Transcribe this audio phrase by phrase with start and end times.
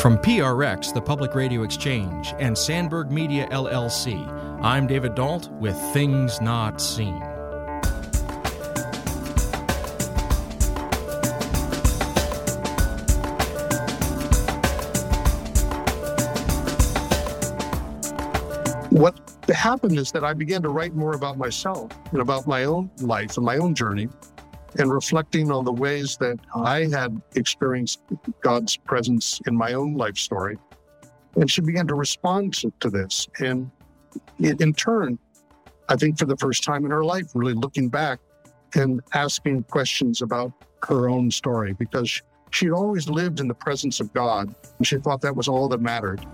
[0.00, 4.24] From PRX, the Public Radio Exchange, and Sandberg Media LLC,
[4.62, 7.20] I'm David Dault with Things Not Seen.
[18.90, 19.18] What
[19.48, 23.36] happened is that I began to write more about myself and about my own life
[23.36, 24.08] and my own journey
[24.78, 28.00] and reflecting on the ways that I had experienced
[28.40, 30.56] God's presence in my own life story.
[31.36, 33.28] And she began to respond to, to this.
[33.40, 33.70] And
[34.38, 35.18] in turn,
[35.88, 38.20] I think for the first time in her life, really looking back
[38.74, 40.52] and asking questions about
[40.86, 45.20] her own story because she'd always lived in the presence of God and she thought
[45.22, 46.24] that was all that mattered.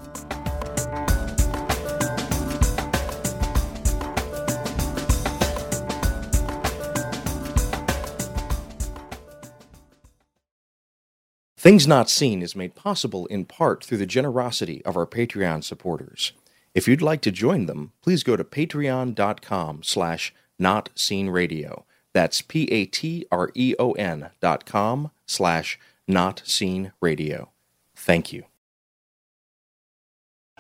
[11.65, 16.35] Things Not Seen is made possible in part through the generosity of our Patreon supporters.
[16.75, 21.85] If you'd like to join them, please go to patreon.com slash notseenradio.
[22.13, 27.49] That's P-A-T-R-E-O-N dot com slash notseenradio.
[27.97, 28.45] Thank you.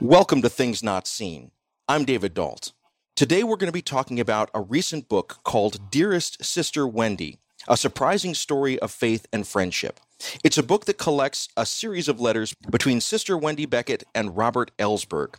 [0.00, 1.50] Welcome to Things Not Seen.
[1.86, 2.72] I'm David Dault.
[3.14, 7.36] Today we're going to be talking about a recent book called Dearest Sister Wendy,
[7.68, 10.00] a surprising story of faith and friendship.
[10.42, 14.70] It's a book that collects a series of letters between Sister Wendy Beckett and Robert
[14.78, 15.34] Ellsberg.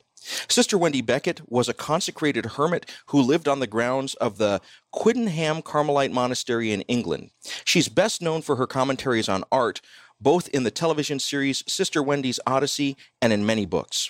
[0.47, 4.59] Sister Wendy Beckett was a consecrated hermit who lived on the grounds of the
[4.93, 7.29] Quiddenham Carmelite Monastery in England.
[7.63, 9.81] She's best known for her commentaries on art,
[10.19, 14.09] both in the television series Sister Wendy's Odyssey and in many books.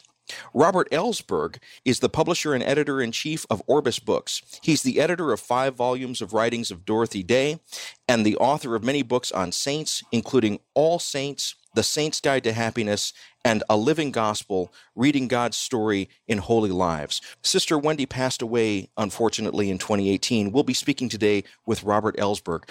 [0.53, 4.41] Robert Ellsberg is the publisher and editor in chief of Orbis Books.
[4.61, 7.59] He's the editor of five volumes of writings of Dorothy Day
[8.07, 12.53] and the author of many books on saints, including All Saints, The Saint's Guide to
[12.53, 17.21] Happiness, and A Living Gospel, Reading God's Story in Holy Lives.
[17.43, 20.51] Sister Wendy passed away, unfortunately, in 2018.
[20.51, 22.63] We'll be speaking today with Robert Ellsberg.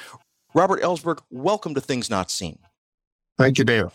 [0.52, 2.58] Robert Ellsberg, welcome to Things Not Seen.
[3.36, 3.86] Thank you, Dave.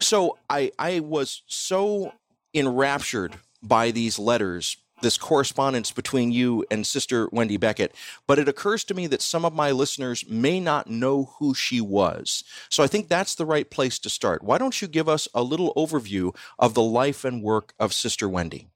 [0.00, 2.12] So I, I was so
[2.56, 7.94] enraptured by these letters, this correspondence between you and Sister Wendy Beckett.
[8.26, 11.80] But it occurs to me that some of my listeners may not know who she
[11.80, 12.44] was.
[12.70, 14.42] So I think that's the right place to start.
[14.42, 18.28] Why don't you give us a little overview of the life and work of Sister
[18.28, 18.68] Wendy?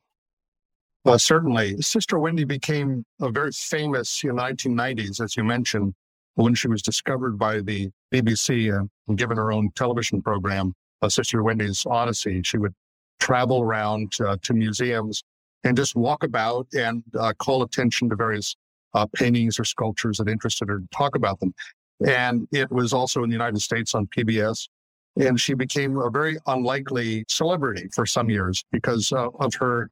[1.04, 1.80] Well, certainly.
[1.80, 5.94] Sister Wendy became a very famous in the 1990s, as you mentioned,
[6.34, 11.42] when she was discovered by the BBC and given her own television program, uh, Sister
[11.42, 12.42] Wendy's Odyssey.
[12.44, 12.74] She would
[13.20, 15.22] travel around uh, to museums
[15.64, 18.56] and just walk about and uh, call attention to various
[18.94, 21.54] uh, paintings or sculptures that interested her, talk about them.
[22.06, 24.68] And it was also in the United States on PBS.
[25.16, 29.90] And she became a very unlikely celebrity for some years because uh, of her.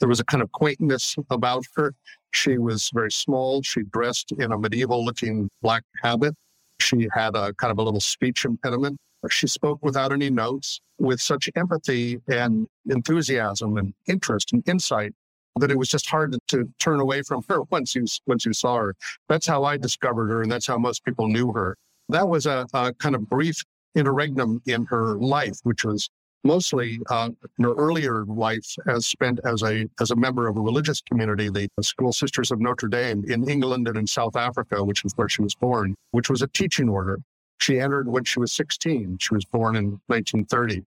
[0.00, 1.94] There was a kind of quaintness about her.
[2.30, 3.62] She was very small.
[3.62, 6.34] She dressed in a medieval looking black habit.
[6.80, 8.98] She had a kind of a little speech impediment.
[9.30, 15.14] She spoke without any notes with such empathy and enthusiasm and interest and insight
[15.56, 18.76] that it was just hard to turn away from her once you once you saw
[18.78, 18.94] her.
[19.28, 21.76] That's how I discovered her, and that's how most people knew her.
[22.08, 23.62] That was a, a kind of brief
[23.94, 26.08] interregnum in her life, which was
[26.44, 27.30] mostly uh,
[27.60, 31.68] her earlier life as spent as a as a member of a religious community, the
[31.82, 35.42] School Sisters of Notre Dame in England and in South Africa, which is where she
[35.42, 37.20] was born, which was a teaching order.
[37.62, 39.18] She entered when she was 16.
[39.20, 40.82] She was born in 1930.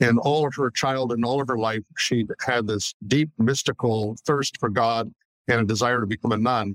[0.00, 4.16] And all of her childhood and all of her life, she had this deep mystical
[4.26, 5.12] thirst for God
[5.46, 6.74] and a desire to become a nun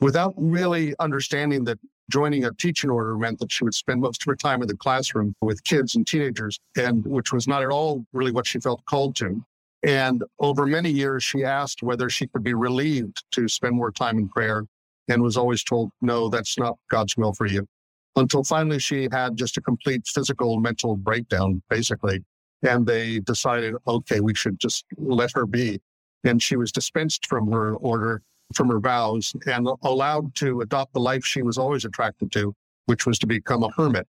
[0.00, 1.78] without really understanding that
[2.10, 4.76] joining a teaching order meant that she would spend most of her time in the
[4.76, 8.82] classroom with kids and teenagers, and which was not at all really what she felt
[8.86, 9.44] called to.
[9.82, 14.16] And over many years, she asked whether she could be relieved to spend more time
[14.16, 14.64] in prayer
[15.08, 17.68] and was always told, no, that's not God's will for you
[18.16, 22.24] until finally she had just a complete physical mental breakdown, basically.
[22.62, 25.80] And they decided, okay, we should just let her be.
[26.24, 28.22] And she was dispensed from her order,
[28.54, 32.54] from her vows, and allowed to adopt the life she was always attracted to,
[32.86, 34.08] which was to become a hermit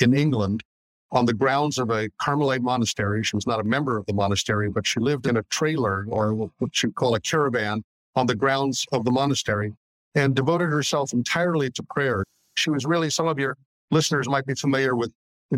[0.00, 0.64] in England
[1.12, 3.22] on the grounds of a Carmelite monastery.
[3.22, 6.32] She was not a member of the monastery, but she lived in a trailer or
[6.32, 7.84] what you call a caravan
[8.16, 9.74] on the grounds of the monastery
[10.14, 13.56] and devoted herself entirely to prayer she was really, some of your
[13.90, 15.12] listeners might be familiar with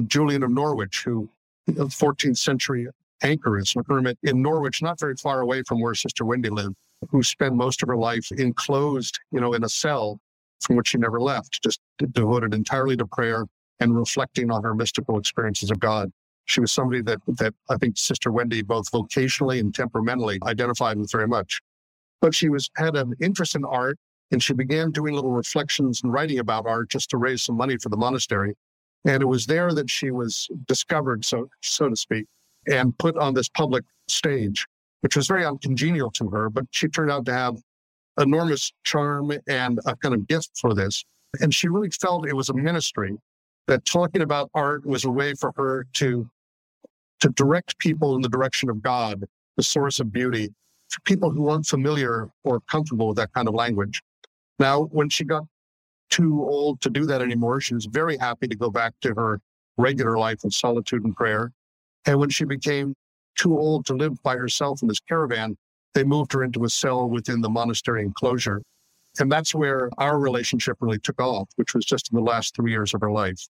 [0.06, 1.28] Julian of Norwich, who,
[1.66, 2.88] the 14th century
[3.22, 6.74] anchoress, hermit in Norwich, not very far away from where Sister Wendy lived,
[7.10, 10.20] who spent most of her life enclosed, you know, in a cell
[10.60, 11.80] from which she never left, just
[12.12, 13.44] devoted entirely to prayer
[13.80, 16.10] and reflecting on her mystical experiences of God.
[16.46, 21.10] She was somebody that, that I think Sister Wendy, both vocationally and temperamentally, identified with
[21.10, 21.60] very much.
[22.20, 23.98] But she was had an interest in art,
[24.30, 27.76] and she began doing little reflections and writing about art just to raise some money
[27.76, 28.54] for the monastery.
[29.04, 32.26] And it was there that she was discovered, so so to speak,
[32.66, 34.66] and put on this public stage,
[35.02, 36.48] which was very uncongenial to her.
[36.48, 37.56] But she turned out to have
[38.18, 41.04] enormous charm and a kind of gift for this.
[41.40, 43.16] And she really felt it was a ministry
[43.66, 46.28] that talking about art was a way for her to
[47.20, 49.24] to direct people in the direction of God,
[49.56, 50.52] the source of beauty,
[50.90, 54.02] for people who weren't familiar or comfortable with that kind of language.
[54.58, 55.44] Now, when she got
[56.10, 59.40] too old to do that anymore, she was very happy to go back to her
[59.76, 61.52] regular life of solitude and prayer.
[62.06, 62.94] And when she became
[63.36, 65.56] too old to live by herself in this caravan,
[65.94, 68.62] they moved her into a cell within the monastery enclosure.
[69.18, 72.72] And that's where our relationship really took off, which was just in the last three
[72.72, 73.48] years of her life.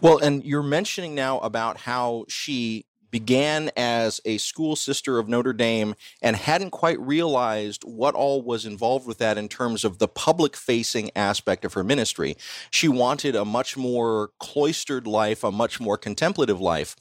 [0.00, 5.52] Well, and you're mentioning now about how she began as a school sister of Notre
[5.52, 10.08] Dame and hadn't quite realized what all was involved with that in terms of the
[10.08, 12.36] public facing aspect of her ministry.
[12.70, 16.96] She wanted a much more cloistered life, a much more contemplative life.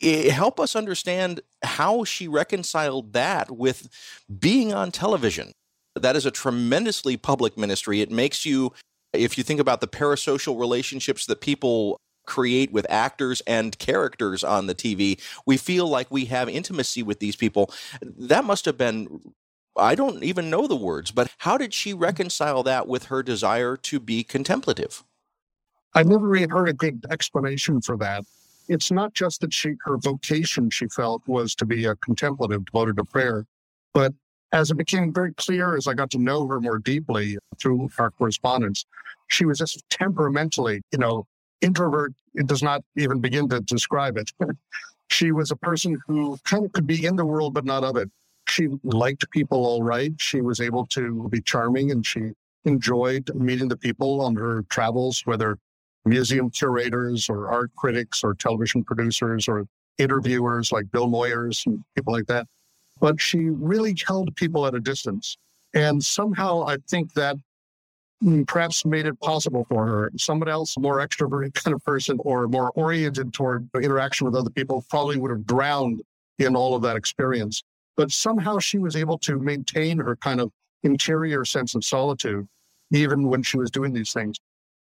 [0.00, 3.88] It, help us understand how she reconciled that with
[4.38, 5.52] being on television.
[5.94, 8.00] That is a tremendously public ministry.
[8.00, 8.72] It makes you
[9.12, 14.66] if you think about the parasocial relationships that people create with actors and characters on
[14.66, 17.72] the TV, we feel like we have intimacy with these people.
[18.02, 19.20] That must have been
[19.76, 23.76] I don't even know the words, but how did she reconcile that with her desire
[23.76, 25.04] to be contemplative?
[25.94, 28.24] I never really heard a good explanation for that.
[28.68, 32.96] It's not just that she her vocation she felt was to be a contemplative devoted
[32.96, 33.46] to prayer,
[33.92, 34.12] but
[34.52, 38.10] as it became very clear as I got to know her more deeply through our
[38.10, 38.84] correspondence,
[39.28, 41.26] she was just temperamentally, you know,
[41.60, 42.12] introvert.
[42.34, 44.30] It does not even begin to describe it.
[45.08, 47.96] she was a person who kind of could be in the world, but not of
[47.96, 48.10] it.
[48.48, 50.12] She liked people all right.
[50.18, 52.32] She was able to be charming and she
[52.64, 55.58] enjoyed meeting the people on her travels, whether
[56.04, 59.66] museum curators or art critics or television producers or
[59.98, 62.46] interviewers like Bill Moyers and people like that
[63.00, 65.36] but she really held people at a distance.
[65.74, 67.36] And somehow I think that
[68.22, 70.10] Mm, perhaps made it possible for her.
[70.16, 74.84] Someone else, more extroverted kind of person or more oriented toward interaction with other people,
[74.90, 76.02] probably would have drowned
[76.38, 77.62] in all of that experience.
[77.96, 80.50] But somehow she was able to maintain her kind of
[80.82, 82.46] interior sense of solitude,
[82.90, 84.36] even when she was doing these things.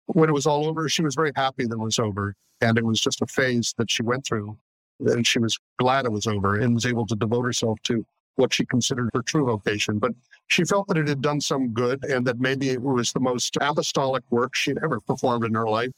[0.08, 2.34] When it was all over, she was very happy that it was over.
[2.62, 4.58] And it was just a phase that she went through
[5.00, 8.04] and she was glad it was over and was able to devote herself to
[8.38, 10.00] what she considered her true vocation.
[10.00, 10.14] But
[10.48, 13.58] she felt that it had done some good and that maybe it was the most
[13.60, 15.92] apostolic work she'd ever performed in her life.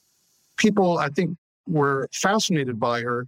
[0.58, 1.38] People, I think,
[1.68, 3.28] were fascinated by her,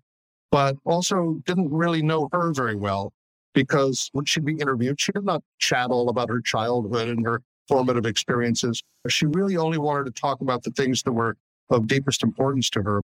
[0.50, 3.14] but also didn't really know her very well
[3.54, 7.42] because when she'd be interviewed, she did not chat all about her childhood and her
[7.68, 8.82] formative experiences.
[9.08, 11.38] She really only wanted to talk about the things that were
[11.70, 13.02] of deepest importance to her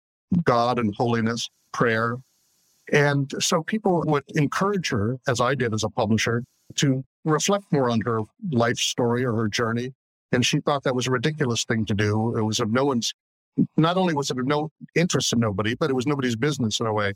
[0.43, 2.17] God and holiness, prayer,
[2.91, 6.43] and so people would encourage her, as I did as a publisher,
[6.75, 9.93] to reflect more on her life story or her journey.
[10.31, 12.37] And she thought that was a ridiculous thing to do.
[12.37, 13.13] It was of no one's,
[13.77, 16.85] not only was it of no interest in nobody, but it was nobody's business in
[16.85, 17.13] a way.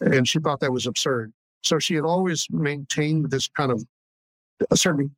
[0.00, 1.32] And she thought that was absurd.
[1.62, 3.84] So she had always maintained this kind of
[4.70, 5.14] a certain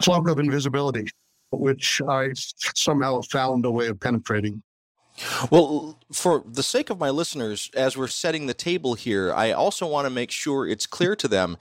[0.00, 1.06] cloak of invisibility,
[1.50, 4.62] which I somehow found a way of penetrating.
[5.50, 9.86] Well, for the sake of my listeners, as we're setting the table here, I also
[9.86, 11.56] want to make sure it's clear to them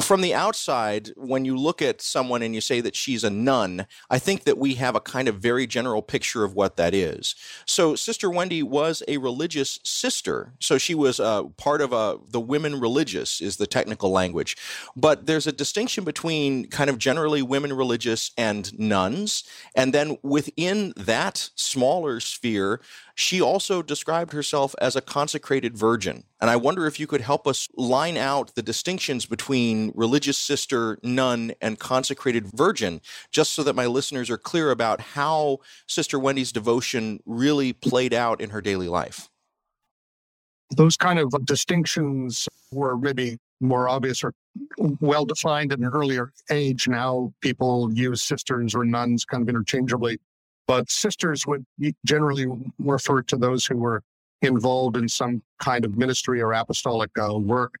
[0.00, 3.86] from the outside, when you look at someone and you say that she's a nun,
[4.10, 7.34] I think that we have a kind of very general picture of what that is.
[7.64, 10.54] So, Sister Wendy was a religious sister.
[10.58, 14.56] So, she was uh, part of a, the women religious, is the technical language.
[14.96, 19.44] But there's a distinction between kind of generally women religious and nuns.
[19.74, 22.77] And then within that smaller sphere,
[23.14, 26.24] she also described herself as a consecrated virgin.
[26.40, 30.98] And I wonder if you could help us line out the distinctions between religious sister,
[31.02, 36.52] nun, and consecrated virgin, just so that my listeners are clear about how Sister Wendy's
[36.52, 39.28] devotion really played out in her daily life.
[40.76, 44.32] Those kind of distinctions were maybe more obvious or
[45.00, 46.88] well defined in an earlier age.
[46.88, 50.18] Now people use sisters or nuns kind of interchangeably.
[50.68, 51.64] But sisters would
[52.04, 52.46] generally
[52.78, 54.02] refer to those who were
[54.42, 57.74] involved in some kind of ministry or apostolic uh, work.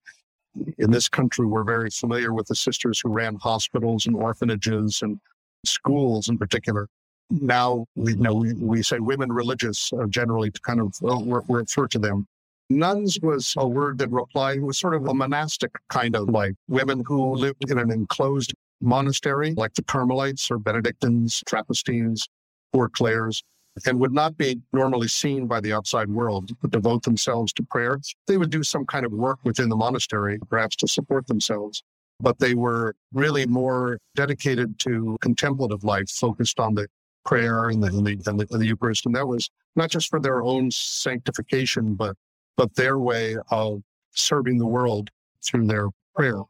[0.78, 5.20] In this country, we're very familiar with the sisters who ran hospitals and orphanages and
[5.64, 6.88] schools in particular.
[7.30, 11.22] Now we you know we, we say women religious uh, generally to kind of well,
[11.48, 12.26] refer to them.
[12.70, 16.54] Nuns was a word that replied, was sort of a monastic kind of life.
[16.68, 22.28] Women who lived in an enclosed monastery, like the Carmelites or Benedictines, Trappistines,
[22.72, 23.42] or Clares,
[23.86, 27.98] and would not be normally seen by the outside world, but devote themselves to prayer.
[28.26, 31.82] They would do some kind of work within the monastery, perhaps to support themselves,
[32.20, 36.88] but they were really more dedicated to contemplative life, focused on the
[37.24, 39.06] prayer and the, and the, and the, and the Eucharist.
[39.06, 42.16] And that was not just for their own sanctification, but,
[42.56, 43.82] but their way of
[44.12, 45.10] serving the world
[45.44, 46.40] through their prayer.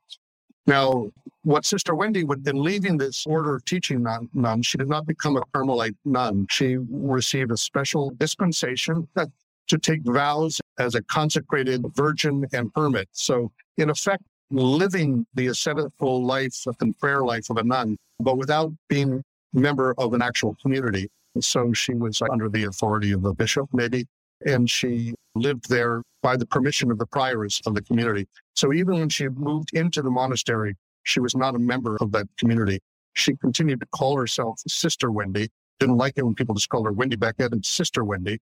[0.69, 1.11] Now,
[1.45, 5.07] what Sister Wendy would, in leaving this order of teaching nun, nun, she did not
[5.07, 6.47] become a Carmelite nun.
[6.51, 13.09] She received a special dispensation to take vows as a consecrated virgin and hermit.
[13.13, 18.71] So, in effect, living the ascetical life and prayer life of a nun, but without
[18.91, 19.23] being
[19.55, 21.09] member of an actual community.
[21.41, 24.07] So she was under the authority of the bishop, maybe,
[24.45, 28.27] and she lived there by the permission of the prioress of the community.
[28.55, 32.27] So even when she moved into the monastery, she was not a member of that
[32.39, 32.81] community.
[33.15, 35.49] She continued to call herself Sister Wendy.
[35.81, 38.39] Didn't like it when people just called her Wendy Beckett and Sister Wendy.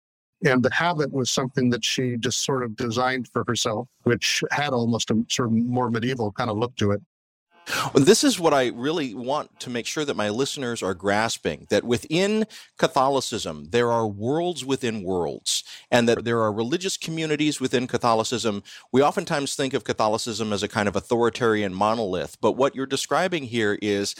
[0.44, 4.70] And the habit was something that she just sort of designed for herself, which had
[4.72, 7.02] almost a sort of more medieval kind of look to it.
[7.94, 11.84] This is what I really want to make sure that my listeners are grasping that
[11.84, 12.46] within
[12.78, 18.62] Catholicism, there are worlds within worlds, and that there are religious communities within Catholicism.
[18.92, 23.44] We oftentimes think of Catholicism as a kind of authoritarian monolith, but what you're describing
[23.44, 24.14] here is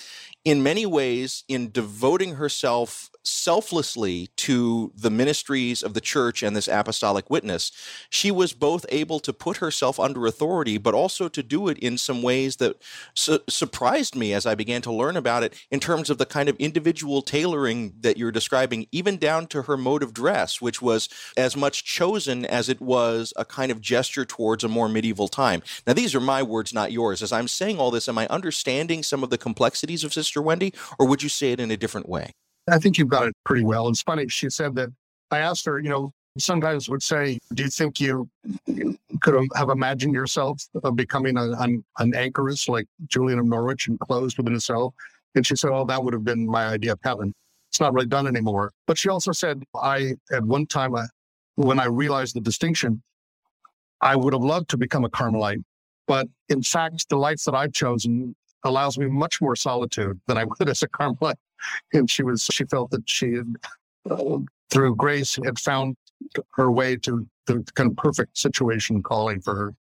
[0.44, 6.68] in many ways, in devoting herself selflessly to the ministries of the church and this
[6.68, 7.70] apostolic witness,
[8.09, 11.99] she was both able to put herself under authority, but also to do it in
[11.99, 12.80] some ways that
[13.14, 16.49] su- surprised me as I began to learn about it in terms of the kind
[16.49, 21.09] of individual tailoring that you're describing, even down to her mode of dress, which was
[21.37, 25.62] as much chosen as it was a kind of gesture towards a more medieval time.
[25.87, 27.23] Now, these are my words, not yours.
[27.23, 31.06] As I'm saying all this, am I understanding some of the complexities of Wendy, or
[31.06, 32.32] would you say it in a different way?
[32.70, 33.88] I think you've got it pretty well.
[33.88, 34.28] It's funny.
[34.28, 34.90] She said that
[35.30, 38.28] I asked her, you know, sometimes would say, do you think you
[39.20, 40.62] could have imagined yourself
[40.94, 44.94] becoming a, an, an anchoress like Julian of Norwich and closed within a cell?
[45.34, 47.34] And she said, oh, that would have been my idea of heaven.
[47.70, 48.72] It's not really done anymore.
[48.87, 51.06] But she also said, I, at one time, I,
[51.54, 53.02] when I realized the distinction,
[54.00, 55.62] I would have loved to become a Carmelite.
[56.06, 58.34] But in fact, the life that I've chosen
[58.64, 61.38] allows me much more solitude than I would as a Carmelite.
[61.93, 63.55] And she was, she felt that she had,
[64.11, 64.38] uh,
[64.71, 65.97] through grace, had found
[66.55, 69.75] her way to the kind of perfect situation calling for her.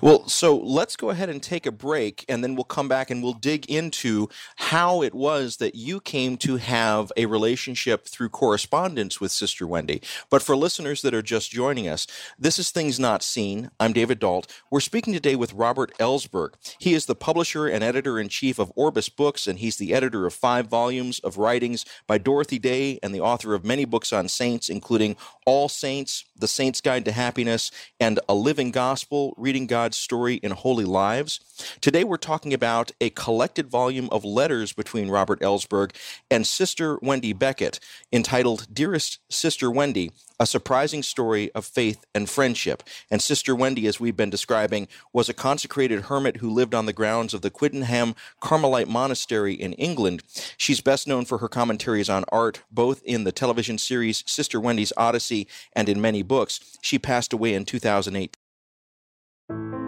[0.00, 3.22] Well, so let's go ahead and take a break, and then we'll come back and
[3.22, 9.20] we'll dig into how it was that you came to have a relationship through correspondence
[9.20, 10.02] with Sister Wendy.
[10.28, 12.06] But for listeners that are just joining us,
[12.38, 13.70] this is Things Not Seen.
[13.80, 14.46] I'm David Dault.
[14.70, 16.54] We're speaking today with Robert Ellsberg.
[16.78, 20.26] He is the publisher and editor in chief of Orbis Books, and he's the editor
[20.26, 24.28] of five volumes of writings by Dorothy Day and the author of many books on
[24.28, 29.96] saints, including All Saints, The Saint's Guide to Happiness, and A Living Gospel, Reading God's
[29.96, 31.40] story in Holy Lives.
[31.80, 35.92] Today we're talking about a collected volume of letters between Robert Ellsberg
[36.30, 37.80] and Sister Wendy Beckett
[38.12, 42.82] entitled Dearest Sister Wendy, a surprising story of faith and friendship.
[43.10, 46.92] And Sister Wendy, as we've been describing, was a consecrated hermit who lived on the
[46.92, 50.22] grounds of the Quiddenham Carmelite Monastery in England.
[50.56, 54.92] She's best known for her commentaries on art, both in the television series Sister Wendy's
[54.96, 56.78] Odyssey and in many books.
[56.80, 58.36] She passed away in 2008.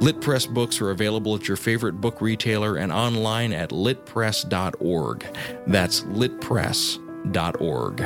[0.00, 5.26] Lit Press books are available at your favorite book retailer and online at litpress.org.
[5.66, 8.00] That's litpress.org.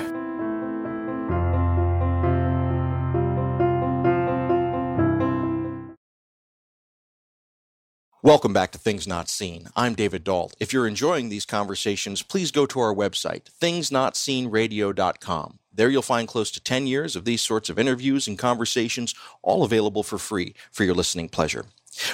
[8.23, 9.69] Welcome back to Things Not Seen.
[9.75, 10.55] I'm David Dault.
[10.61, 15.59] If you're enjoying these conversations, please go to our website, thingsnotseenradio.com.
[15.73, 19.65] There you'll find close to 10 years of these sorts of interviews and conversations, all
[19.65, 21.65] available for free for your listening pleasure.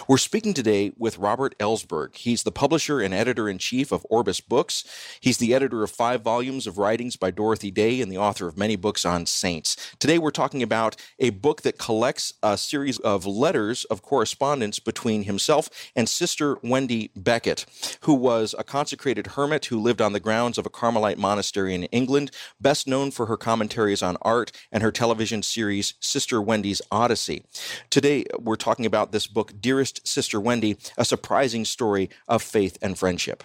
[0.08, 2.16] We're speaking today with Robert Ellsberg.
[2.16, 4.84] He's the publisher and editor in chief of Orbis Books.
[5.20, 8.56] He's the editor of five volumes of writings by Dorothy Day and the author of
[8.56, 9.76] many books on saints.
[9.98, 15.24] Today, we're talking about a book that collects a series of letters of correspondence between
[15.24, 17.66] himself and Sister Wendy Beckett,
[18.02, 21.84] who was a consecrated hermit who lived on the grounds of a Carmelite monastery in
[21.84, 27.44] England, best known for her commentaries on art and her television series Sister Wendy's Odyssey.
[27.90, 32.96] Today, we're talking about this book, Dearest Sister Wendy, a surprising story of faith and
[32.96, 33.42] friendship.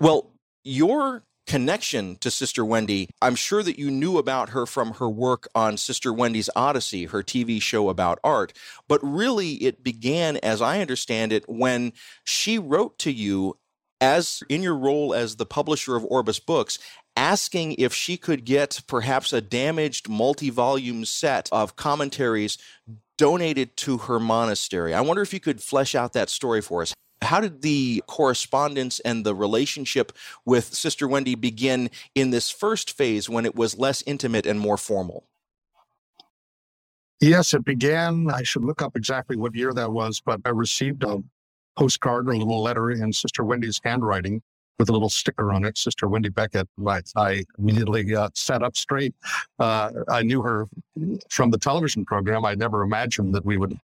[0.00, 0.32] Well,
[0.64, 5.46] your connection to Sister Wendy, I'm sure that you knew about her from her work
[5.54, 8.52] on Sister Wendy's Odyssey, her TV show about art.
[8.88, 11.92] But really, it began, as I understand it, when
[12.24, 13.58] she wrote to you
[14.00, 16.80] as in your role as the publisher of Orbis Books,
[17.16, 22.58] asking if she could get perhaps a damaged multi volume set of commentaries
[23.16, 24.94] donated to her monastery.
[24.94, 26.94] I wonder if you could flesh out that story for us.
[27.22, 30.12] How did the correspondence and the relationship
[30.44, 34.76] with Sister Wendy begin in this first phase when it was less intimate and more
[34.76, 35.24] formal?
[37.20, 38.30] Yes, it began.
[38.30, 41.22] I should look up exactly what year that was, but I received a
[41.76, 44.42] postcard or a little letter in Sister Wendy's handwriting
[44.78, 46.68] with a little sticker on it, Sister Wendy Beckett.
[46.86, 49.14] I, I immediately sat up straight.
[49.58, 50.68] Uh, I knew her
[51.30, 52.44] from the television program.
[52.44, 53.78] I never imagined that we would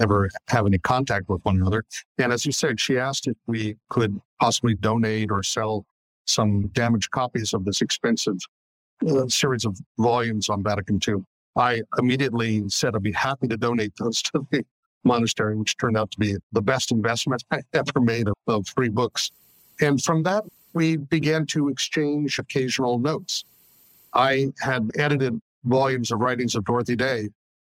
[0.00, 1.84] ever have any contact with one another.
[2.18, 5.84] And as you said, she asked if we could possibly donate or sell
[6.26, 8.38] some damaged copies of this expensive
[9.06, 11.16] uh, series of volumes on Vatican II.
[11.56, 14.64] I immediately said I'd be happy to donate those to the
[15.04, 18.88] monastery, which turned out to be the best investment I ever made of, of free
[18.88, 19.30] books.
[19.80, 23.44] And from that, we began to exchange occasional notes.
[24.12, 27.28] I had edited volumes of writings of Dorothy Day,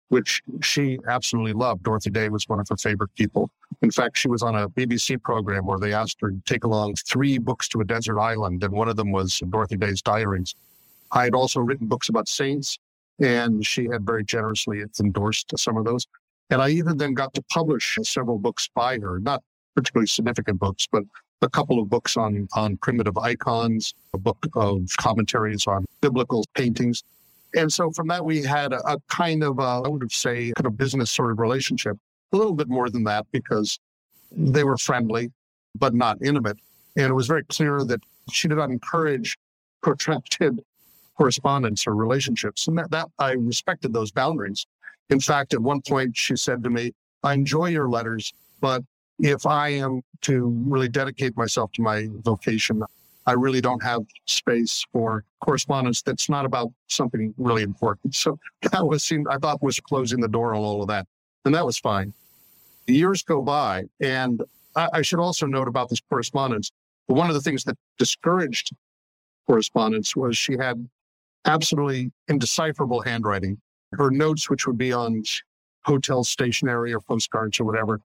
[0.09, 1.83] which she absolutely loved.
[1.83, 3.49] Dorothy Day was one of her favorite people.
[3.81, 6.95] In fact, she was on a BBC program where they asked her to take along
[6.95, 10.55] three books to a desert island, and one of them was Dorothy Day's diaries.
[11.11, 12.79] I had also written books about saints,
[13.19, 16.07] and she had very generously endorsed some of those.
[16.49, 19.43] And I even then got to publish several books by her, not
[19.75, 21.03] particularly significant books, but
[21.43, 27.03] a couple of books on, on primitive icons, a book of commentaries on biblical paintings.
[27.55, 30.65] And so from that, we had a, a kind of, uh, I would say, kind
[30.65, 31.97] of business sort of relationship,
[32.31, 33.79] a little bit more than that because
[34.31, 35.31] they were friendly,
[35.77, 36.57] but not intimate.
[36.95, 38.01] And it was very clear that
[38.31, 39.37] she did not encourage
[39.81, 40.63] protracted
[41.17, 42.67] correspondence or relationships.
[42.67, 44.65] And that, that I respected those boundaries.
[45.09, 48.83] In fact, at one point, she said to me, I enjoy your letters, but
[49.19, 52.83] if I am to really dedicate myself to my vocation,
[53.25, 58.15] I really don't have space for correspondence that's not about something really important.
[58.15, 58.37] So
[58.71, 61.07] that was seemed I thought was closing the door on all of that.
[61.45, 62.13] And that was fine.
[62.85, 64.41] The years go by, and
[64.75, 66.71] I, I should also note about this correspondence.
[67.07, 68.71] One of the things that discouraged
[69.47, 70.87] correspondence was she had
[71.45, 73.59] absolutely indecipherable handwriting.
[73.93, 75.23] Her notes, which would be on
[75.85, 77.99] hotel stationery or postcards or whatever,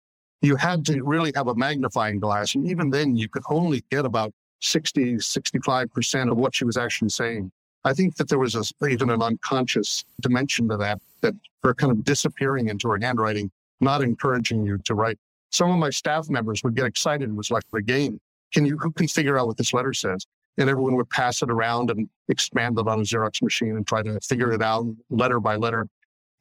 [0.43, 2.55] you had to really have a magnifying glass.
[2.55, 7.11] And even then, you could only get about 60, 65% of what she was actually
[7.11, 7.51] saying.
[7.85, 11.93] I think that there was a, even an unconscious dimension to that, that her kind
[11.93, 15.19] of disappearing into her handwriting, not encouraging you to write.
[15.51, 17.29] Some of my staff members would get excited.
[17.29, 18.21] It was like a game.
[18.53, 20.27] Can you, who can figure out what this letter says?
[20.59, 24.03] And everyone would pass it around and expand it on a Xerox machine and try
[24.03, 25.87] to figure it out letter by letter.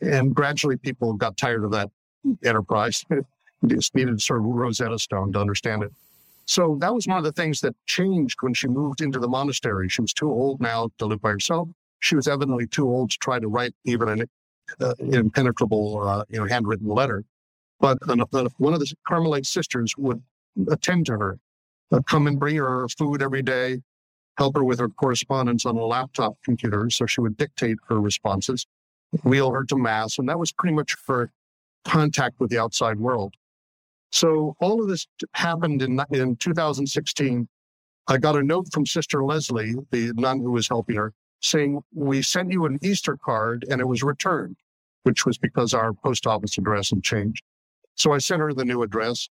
[0.02, 1.92] And gradually people got tired of that
[2.44, 3.06] enterprise.
[3.68, 5.92] just needed sort of Rosetta Stone to understand it.
[6.46, 9.90] So that was one of the things that changed when she moved into the monastery.
[9.90, 11.70] She was too old now to live by herself.
[12.02, 14.30] She was evidently too old to try to write even an
[14.80, 17.24] uh, impenetrable, uh, you know, handwritten letter.
[17.80, 20.22] But one of the Carmelite sisters would
[20.70, 21.40] attend to her,
[21.92, 23.82] uh, come and bring her food every day,
[24.38, 26.90] help her with her correspondence on a laptop computer.
[26.90, 28.68] So she would dictate her responses,
[29.24, 30.18] wheel her to mass.
[30.20, 31.32] And that was pretty much her
[31.86, 33.34] contact with the outside world.
[34.16, 37.50] So all of this happened in, in 2016.
[38.08, 42.22] I got a note from Sister Leslie, the nun who was helping her, saying, We
[42.22, 44.56] sent you an Easter card and it was returned,
[45.04, 47.44] which was because our post office address had changed.
[47.96, 49.28] So I sent her the new address.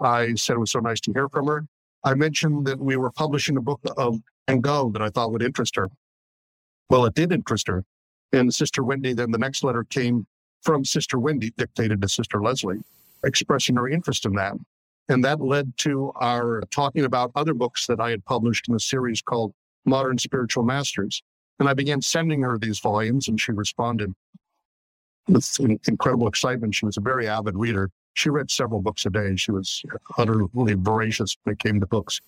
[0.00, 1.66] I said it was so nice to hear from her.
[2.04, 5.42] I mentioned that we were publishing a book of Van Gogh that I thought would
[5.42, 5.88] interest her.
[6.88, 7.82] Well, it did interest her.
[8.32, 10.28] And Sister Wendy, then the next letter came
[10.62, 12.84] from Sister Wendy, dictated to Sister Leslie
[13.24, 14.54] expressing her interest in that.
[15.08, 18.80] And that led to our talking about other books that I had published in a
[18.80, 19.54] series called
[19.84, 21.22] Modern Spiritual Masters.
[21.58, 24.14] And I began sending her these volumes, and she responded
[25.26, 26.74] with incredible excitement.
[26.74, 27.90] She was a very avid reader.
[28.14, 29.36] she read several books a day.
[29.36, 29.82] She was
[30.18, 32.20] utterly voracious when it came to books.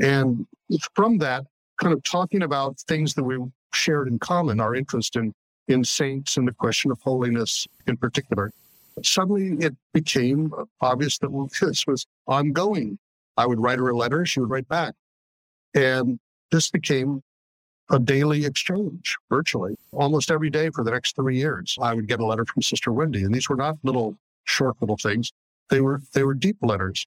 [0.00, 0.46] And
[0.94, 1.44] from that,
[1.80, 3.38] kind of talking about things that we
[3.72, 5.32] shared in common, our interest in,
[5.68, 8.52] in saints and the question of holiness in particular,
[9.02, 11.30] suddenly it became obvious that
[11.60, 12.98] this was ongoing.
[13.36, 14.94] I would write her a letter, she would write back.
[15.74, 16.18] And
[16.50, 17.22] this became
[17.90, 21.76] a daily exchange virtually almost every day for the next three years.
[21.80, 24.96] I would get a letter from Sister Wendy, and these were not little short little
[24.96, 25.32] things.
[25.70, 27.06] They were they were deep letters.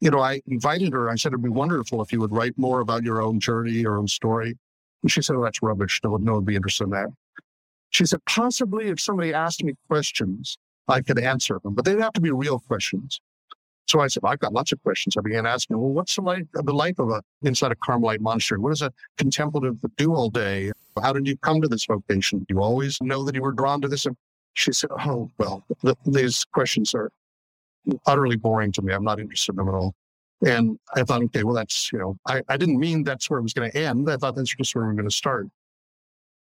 [0.00, 1.10] You know, I invited her.
[1.10, 3.96] I said it'd be wonderful if you would write more about your own journey, your
[3.98, 4.56] own story.
[5.02, 6.00] And she said, "Oh, that's rubbish.
[6.04, 7.08] No, no one would be interested in that."
[7.90, 12.12] She said, "Possibly if somebody asked me questions, I could answer them, but they'd have
[12.14, 13.20] to be real questions."
[13.88, 15.16] So I said, I've got lots of questions.
[15.16, 18.60] I began asking, well, what's the life, the life of a inside a Carmelite monastery?
[18.60, 20.72] What does a contemplative do all day?
[21.02, 22.40] How did you come to this vocation?
[22.40, 24.04] Do you always know that you were drawn to this?
[24.04, 24.14] And
[24.52, 27.10] she said, oh, well, the, these questions are
[28.06, 28.92] utterly boring to me.
[28.92, 29.94] I'm not interested in them at all.
[30.46, 33.42] And I thought, okay, well, that's, you know, I, I didn't mean that's where it
[33.42, 34.10] was going to end.
[34.10, 35.46] I thought that's just where we we're going to start.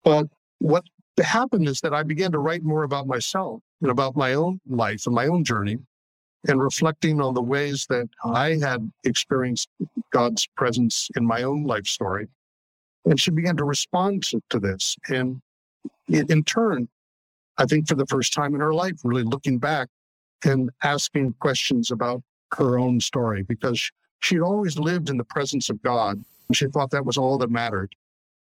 [0.06, 0.28] But
[0.60, 0.86] what
[1.22, 5.06] happened is that I began to write more about myself and about my own life
[5.06, 5.78] and my own journey
[6.48, 9.70] and reflecting on the ways that I had experienced
[10.12, 12.28] God's presence in my own life story.
[13.06, 14.96] And she began to respond to, this.
[15.10, 15.42] And
[16.08, 16.88] in turn,
[17.58, 19.90] I think for the first time in her life, really looking back
[20.46, 22.24] and asking questions about
[22.58, 26.24] her own story because she'd always lived in the presence of God.
[26.48, 27.94] And she thought that was all that mattered.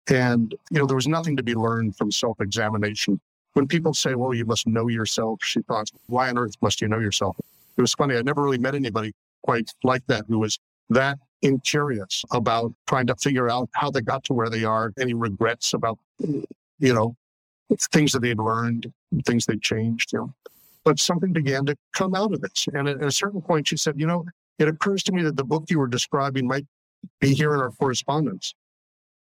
[0.09, 3.20] And, you know, there was nothing to be learned from self examination.
[3.54, 6.88] When people say, well, you must know yourself, she thought, why on earth must you
[6.88, 7.36] know yourself?
[7.76, 8.16] It was funny.
[8.16, 9.12] I never really met anybody
[9.42, 10.58] quite like that who was
[10.90, 15.14] that incurious about trying to figure out how they got to where they are, any
[15.14, 17.16] regrets about, you know,
[17.92, 18.92] things that they'd learned,
[19.24, 20.34] things they'd changed, you know.
[20.84, 22.66] But something began to come out of this.
[22.72, 24.24] And at a certain point, she said, you know,
[24.58, 26.66] it occurs to me that the book you were describing might
[27.20, 28.54] be here in our correspondence.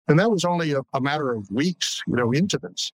[0.06, 2.92] And that was only a, a matter of weeks, you know, into this.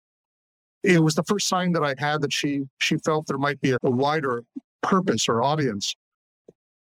[0.84, 3.72] It was the first sign that I had that she she felt there might be
[3.72, 4.44] a, wider
[4.82, 5.96] purpose or audience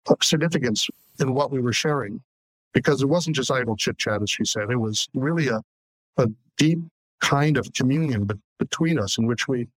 [0.07, 0.89] of significance
[1.19, 2.21] in what we were sharing
[2.73, 4.69] because it wasn't just idle chit chat, as she said.
[4.69, 5.61] It was really a,
[6.17, 6.79] a deep
[7.21, 9.67] kind of communion be- between us in which we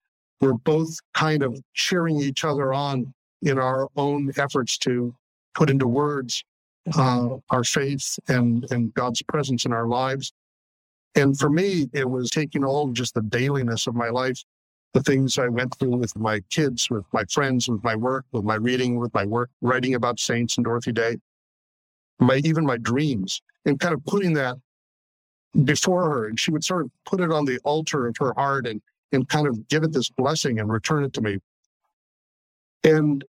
[0.41, 5.15] were both kind of cheering each other on in our own efforts to
[5.55, 6.43] put into words
[6.97, 10.33] uh, our faith and, and God's presence in our lives.
[11.17, 14.45] And for me, it was taking all just the dailiness of my life
[14.97, 18.45] the things I went through with my kids, with my friends, with my work, with
[18.45, 21.19] my reading, with my work, writing about saints and Dorothy Day,
[22.19, 24.57] my even my dreams, and kind of putting that
[25.65, 26.29] before her.
[26.29, 28.81] And she would sort of put it on the altar of her heart and
[29.13, 31.39] and kind of give it this blessing and return it to me.
[32.83, 33.23] And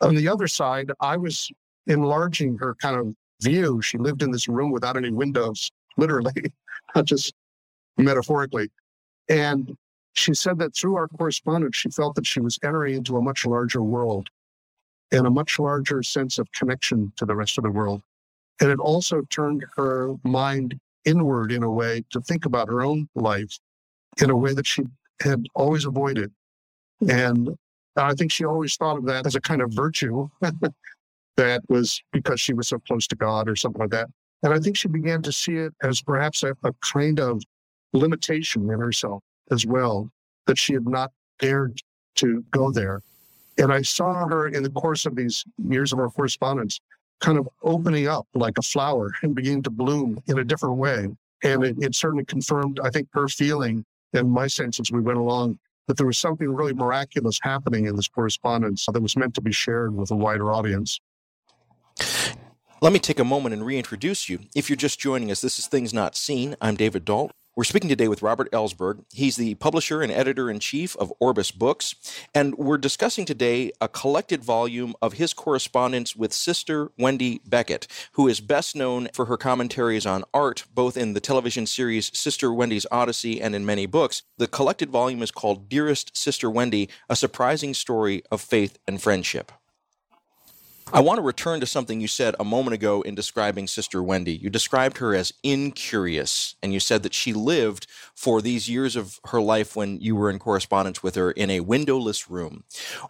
[0.00, 1.50] on the other side, I was
[1.86, 3.82] enlarging her kind of view.
[3.82, 6.52] She lived in this room without any windows, literally,
[6.96, 7.34] not just
[7.98, 8.70] metaphorically.
[9.28, 9.76] And
[10.14, 13.44] she said that through our correspondence, she felt that she was entering into a much
[13.44, 14.28] larger world
[15.12, 18.02] and a much larger sense of connection to the rest of the world.
[18.60, 23.08] And it also turned her mind inward in a way to think about her own
[23.14, 23.58] life
[24.20, 24.82] in a way that she
[25.20, 26.32] had always avoided.
[27.00, 27.10] Hmm.
[27.10, 27.58] And
[27.96, 30.28] I think she always thought of that as a kind of virtue
[31.36, 34.08] that was because she was so close to God or something like that.
[34.46, 37.42] And I think she began to see it as perhaps a, a kind of
[37.92, 40.08] limitation in herself as well,
[40.46, 41.80] that she had not dared
[42.14, 43.02] to go there.
[43.58, 46.80] And I saw her in the course of these years of our correspondence
[47.20, 51.08] kind of opening up like a flower and beginning to bloom in a different way.
[51.42, 55.18] And it, it certainly confirmed, I think, her feeling and my sense as we went
[55.18, 59.40] along that there was something really miraculous happening in this correspondence that was meant to
[59.40, 61.00] be shared with a wider audience.
[62.82, 64.40] Let me take a moment and reintroduce you.
[64.54, 66.56] If you're just joining us, this is Things Not Seen.
[66.60, 67.32] I'm David Dault.
[67.56, 69.02] We're speaking today with Robert Ellsberg.
[69.14, 71.94] He's the publisher and editor in chief of Orbis Books,
[72.34, 78.28] and we're discussing today a collected volume of his correspondence with Sister Wendy Beckett, who
[78.28, 82.84] is best known for her commentaries on art, both in the television series Sister Wendy's
[82.92, 84.22] Odyssey and in many books.
[84.36, 89.50] The collected volume is called Dearest Sister Wendy A Surprising Story of Faith and Friendship.
[90.92, 94.36] I want to return to something you said a moment ago in describing Sister Wendy.
[94.36, 99.18] You described her as incurious, and you said that she lived for these years of
[99.24, 102.62] her life when you were in correspondence with her in a windowless room.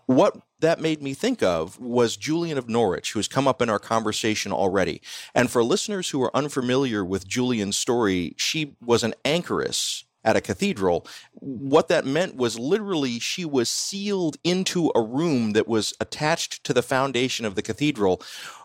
[0.07, 3.79] What that made me think of was Julian of Norwich, who's come up in our
[3.79, 5.03] conversation already.
[5.35, 10.41] And for listeners who are unfamiliar with Julian's story, she was an anchoress at a
[10.43, 11.07] cathedral.
[11.35, 16.75] What that meant was literally she was sealed into a room that was attached to
[16.75, 18.21] the foundation of the cathedral.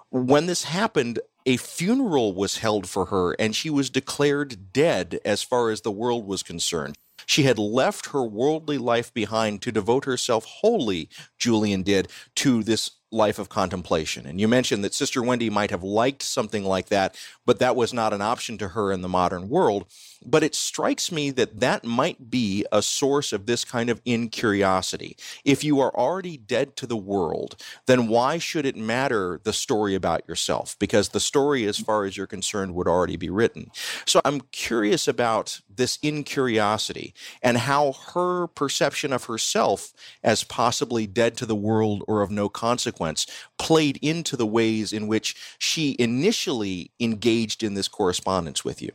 [0.10, 5.44] When this happened, a funeral was held for her and she was declared dead as
[5.44, 6.98] far as the world was concerned.
[7.26, 12.92] She had left her worldly life behind to devote herself wholly, Julian did, to this
[13.12, 14.26] life of contemplation.
[14.26, 17.16] And you mentioned that Sister Wendy might have liked something like that,
[17.52, 19.86] but that was not an option to her in the modern world.
[20.26, 25.18] But it strikes me that that might be a source of this kind of incuriosity.
[25.44, 29.96] If you are already dead to the world, then why should it matter the story
[29.96, 30.78] about yourself?
[30.80, 33.70] Because the story, as far as you're concerned, would already be written.
[34.06, 41.36] So I'm curious about this incuriosity and how her perception of herself as possibly dead
[41.38, 43.26] to the world or of no consequence
[43.58, 48.92] played into the ways in which she initially engaged in this correspondence with you.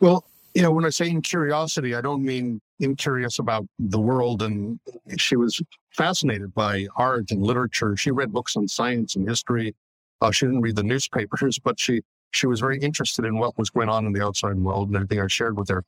[0.00, 4.42] Well, you know, when I say in curiosity, I don't mean incurious about the world.
[4.42, 4.78] And
[5.16, 7.96] she was fascinated by art and literature.
[7.96, 9.74] She read books on science and history.
[10.20, 13.70] Uh, she didn't read the newspapers, but she she was very interested in what was
[13.70, 15.84] going on in the outside world and everything I shared with her.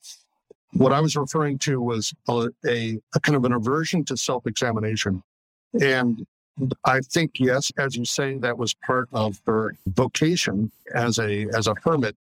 [0.73, 5.23] What I was referring to was a, a, a kind of an aversion to self-examination.
[5.81, 6.25] And
[6.85, 11.67] I think, yes, as you say, that was part of her vocation as a as
[11.67, 12.17] a hermit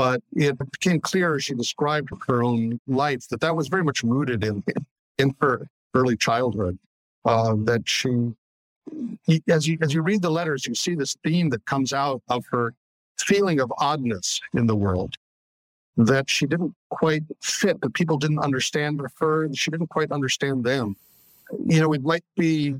[0.00, 4.02] but it became clear as she described her own life that that was very much
[4.02, 4.64] rooted in,
[5.18, 6.78] in her early childhood.
[7.26, 8.32] Uh, that she,
[9.46, 12.42] as you, as you read the letters, you see this theme that comes out of
[12.50, 12.72] her
[13.18, 15.16] feeling of oddness in the world,
[15.98, 20.96] that she didn't quite fit, that people didn't understand her, she didn't quite understand them.
[21.66, 22.76] You know, it might be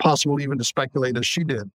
[0.00, 1.70] possible even to speculate as she did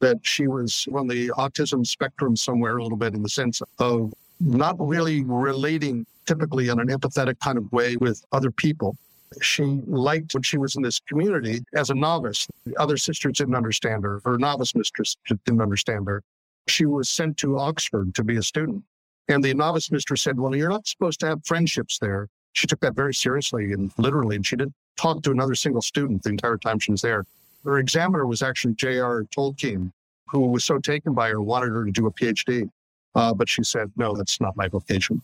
[0.00, 4.12] that she was on the autism spectrum somewhere a little bit in the sense of
[4.40, 8.96] not really relating typically in an empathetic kind of way with other people.
[9.40, 12.46] She liked when she was in this community as a novice.
[12.64, 14.20] The other sisters didn't understand her.
[14.24, 16.22] Her novice mistress didn't understand her.
[16.66, 18.84] She was sent to Oxford to be a student.
[19.28, 22.28] And the novice mistress said, Well, you're not supposed to have friendships there.
[22.52, 26.22] She took that very seriously and literally, and she didn't talk to another single student
[26.22, 27.24] the entire time she was there.
[27.64, 29.24] Her examiner was actually J.R.
[29.36, 29.92] Tolkien,
[30.28, 32.70] who was so taken by her, wanted her to do a PhD.
[33.14, 35.20] Uh, but she said, no, that's not my vocation.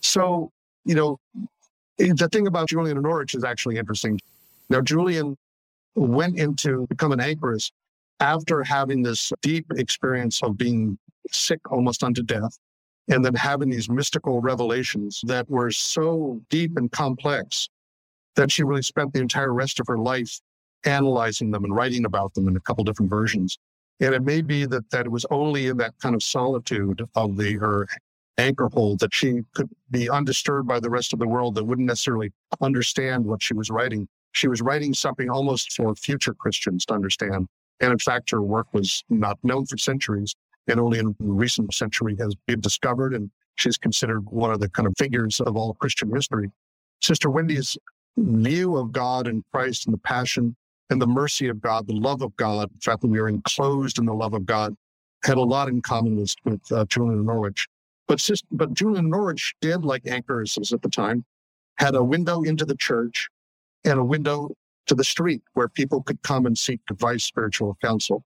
[0.00, 0.52] So,
[0.84, 1.18] you know,
[1.98, 4.20] the thing about Julian and Norwich is actually interesting.
[4.68, 5.36] Now, Julian
[5.94, 7.72] went into become an anchoress
[8.20, 10.98] after having this deep experience of being
[11.32, 12.58] sick almost unto death
[13.08, 17.68] and then having these mystical revelations that were so deep and complex
[18.34, 20.40] that she really spent the entire rest of her life
[20.86, 23.58] analyzing them and writing about them in a couple different versions.
[24.00, 27.36] And it may be that, that it was only in that kind of solitude of
[27.36, 27.86] the her
[28.38, 31.86] anchor hold that she could be undisturbed by the rest of the world that wouldn't
[31.86, 34.06] necessarily understand what she was writing.
[34.32, 37.48] She was writing something almost for future Christians to understand.
[37.80, 40.34] And in fact, her work was not known for centuries
[40.68, 43.14] and only in recent century has been discovered.
[43.14, 46.50] And she's considered one of the kind of figures of all Christian history.
[47.00, 47.76] Sister Wendy's
[48.16, 50.56] view of God and Christ and the passion
[50.90, 53.98] and the mercy of God, the love of God, the fact that we are enclosed
[53.98, 54.74] in the love of God,
[55.24, 57.66] had a lot in common with, with uh, Julian Norwich.
[58.06, 61.24] But, but Julian Norwich did, like anchoresses at the time,
[61.78, 63.28] had a window into the church
[63.84, 64.50] and a window
[64.86, 68.24] to the street where people could come and seek advice, spiritual counsel.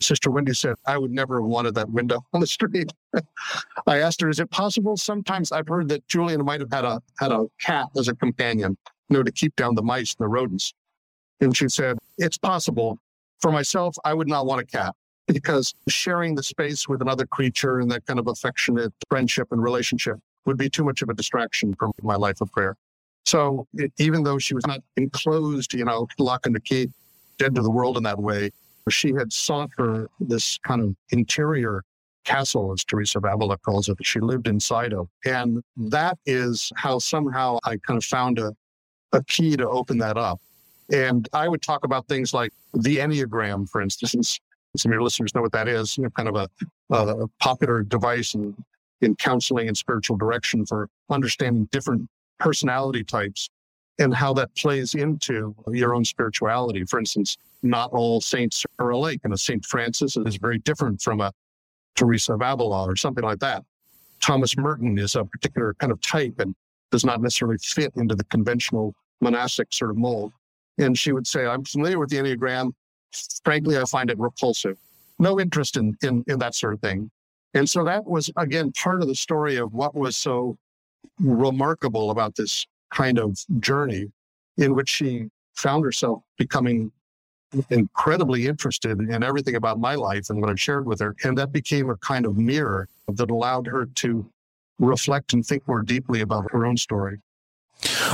[0.00, 2.92] Sister Wendy said, I would never have wanted that window on the street.
[3.86, 4.96] I asked her, is it possible?
[4.96, 8.76] Sometimes I've heard that Julian might have had a, had a cat as a companion,
[9.08, 10.72] you know, to keep down the mice and the rodents.
[11.40, 12.98] And she said, It's possible.
[13.40, 14.94] For myself, I would not want a cat
[15.28, 20.18] because sharing the space with another creature and that kind of affectionate friendship and relationship
[20.46, 22.76] would be too much of a distraction from my life of prayer.
[23.24, 26.88] So it, even though she was not enclosed, you know, lock and key,
[27.36, 28.50] dead to the world in that way,
[28.88, 31.84] she had sought her this kind of interior
[32.24, 35.08] castle, as Teresa of Avila calls it, that she lived inside of.
[35.24, 38.54] And that is how somehow I kind of found a,
[39.12, 40.40] a key to open that up.
[40.92, 44.40] And I would talk about things like the Enneagram, for instance.
[44.76, 46.48] Some of your listeners know what that is, you know, kind of a,
[46.90, 48.54] a popular device in,
[49.00, 53.48] in counseling and spiritual direction for understanding different personality types
[53.98, 56.84] and how that plays into your own spirituality.
[56.84, 61.20] For instance, not all saints are alike, and a Saint Francis is very different from
[61.20, 61.32] a
[61.96, 63.64] Teresa of Avila or something like that.
[64.20, 66.54] Thomas Merton is a particular kind of type and
[66.90, 70.32] does not necessarily fit into the conventional monastic sort of mold.
[70.78, 72.72] And she would say, I'm familiar with the Enneagram.
[73.44, 74.78] Frankly, I find it repulsive.
[75.18, 77.10] No interest in, in, in that sort of thing.
[77.54, 80.56] And so that was, again, part of the story of what was so
[81.18, 84.12] remarkable about this kind of journey
[84.56, 86.92] in which she found herself becoming
[87.70, 91.16] incredibly interested in everything about my life and what I shared with her.
[91.24, 94.30] And that became a kind of mirror that allowed her to
[94.78, 97.20] reflect and think more deeply about her own story.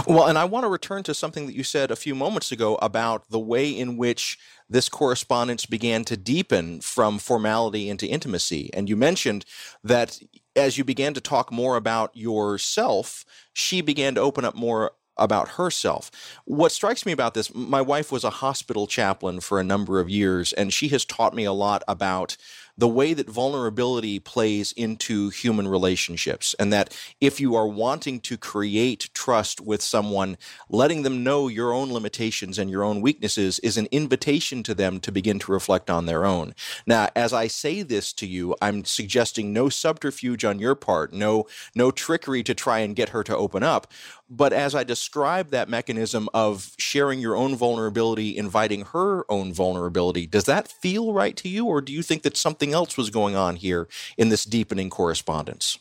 [0.06, 2.76] Well, and I want to return to something that you said a few moments ago
[2.82, 8.70] about the way in which this correspondence began to deepen from formality into intimacy.
[8.74, 9.44] And you mentioned
[9.82, 10.18] that
[10.56, 15.50] as you began to talk more about yourself, she began to open up more about
[15.50, 16.10] herself.
[16.44, 20.10] What strikes me about this, my wife was a hospital chaplain for a number of
[20.10, 22.36] years, and she has taught me a lot about
[22.76, 26.54] the way that vulnerability plays into human relationships.
[26.58, 30.36] And that if you are wanting to create trust with someone,
[30.68, 35.00] letting them know your own limitations and your own weaknesses is an invitation to them
[35.00, 36.54] to begin to reflect on their own.
[36.86, 41.46] Now, as I say this to you, I'm suggesting no subterfuge on your part, no,
[41.74, 43.92] no trickery to try and get her to open up.
[44.28, 50.26] But as I describe that mechanism of sharing your own vulnerability, inviting her own vulnerability,
[50.26, 51.66] does that feel right to you?
[51.66, 55.78] Or do you think that something else was going on here in this deepening correspondence?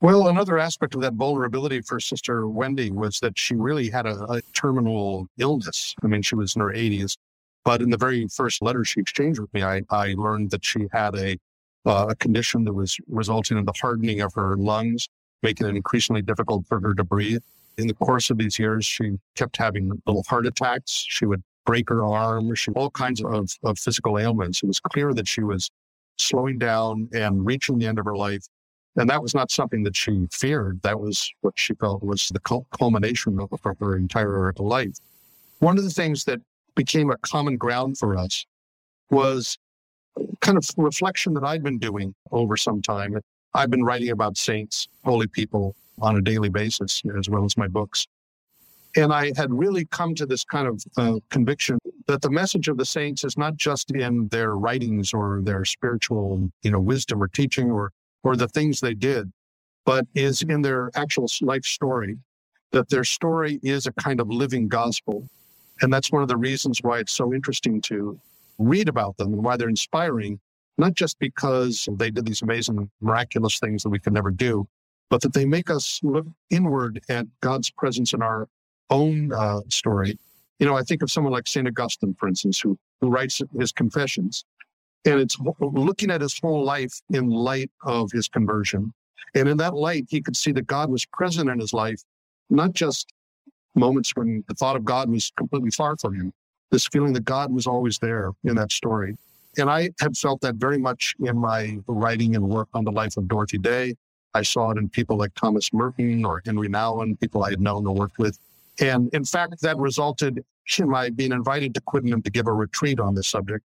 [0.00, 4.24] Well, another aspect of that vulnerability for Sister Wendy was that she really had a,
[4.24, 5.94] a, terminal illness.
[6.02, 7.16] I mean, she was in her 80s.
[7.64, 10.88] But in the very first letter she exchanged with me, I, I learned that she
[10.92, 11.36] had a,
[11.86, 15.08] uh, a condition that was resulting in the hardening of her lungs
[15.42, 17.42] making it increasingly difficult for her to breathe.
[17.78, 21.04] In the course of these years, she kept having little heart attacks.
[21.08, 24.62] She would break her arm, she all kinds of, of physical ailments.
[24.62, 25.70] It was clear that she was
[26.18, 28.46] slowing down and reaching the end of her life.
[28.96, 30.82] And that was not something that she feared.
[30.82, 34.98] That was what she felt was the culmination of, of her entire life.
[35.60, 36.40] One of the things that
[36.74, 38.44] became a common ground for us
[39.10, 39.56] was
[40.40, 43.16] kind of reflection that I'd been doing over some time.
[43.54, 47.68] I've been writing about saints, holy people on a daily basis, as well as my
[47.68, 48.06] books.
[48.94, 52.76] And I had really come to this kind of uh, conviction that the message of
[52.76, 57.28] the saints is not just in their writings or their spiritual, you know, wisdom or
[57.28, 59.32] teaching or, or the things they did,
[59.86, 62.18] but is in their actual life story,
[62.72, 65.26] that their story is a kind of living gospel.
[65.80, 68.20] And that's one of the reasons why it's so interesting to
[68.58, 70.38] read about them and why they're inspiring
[70.78, 74.66] not just because they did these amazing, miraculous things that we could never do,
[75.10, 78.48] but that they make us look inward at God's presence in our
[78.92, 80.18] own uh, story.
[80.58, 81.66] You know, I think of someone like St.
[81.66, 84.44] Augustine, for instance, who, who writes his confessions,
[85.04, 88.92] and it's looking at his whole life in light of his conversion.
[89.34, 92.00] And in that light, he could see that God was present in his life,
[92.50, 93.12] not just
[93.74, 96.32] moments when the thought of God was completely far from him,
[96.70, 99.16] this feeling that God was always there in that story.
[99.58, 103.16] And I have felt that very much in my writing and work on the life
[103.16, 103.94] of Dorothy Day.
[104.34, 107.86] I saw it in people like Thomas Merton or Henry Nouwen, people I had known
[107.86, 108.38] or worked with.
[108.80, 110.44] And in fact, that resulted
[110.78, 113.64] in my being invited to Quidenham to give a retreat on this subject.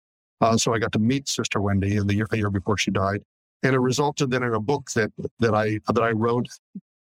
[0.40, 3.22] Uh, so I got to meet Sister Wendy in the year, year before she died.
[3.62, 6.48] And it resulted then in a book that, that I, that I wrote,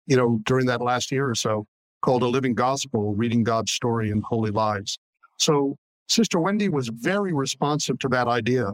[0.06, 1.66] you know, during that last year or so
[2.00, 4.98] called A Living Gospel, Reading God's Story in Holy Lives.
[5.38, 5.76] So
[6.08, 8.72] Sister Wendy was very responsive to that idea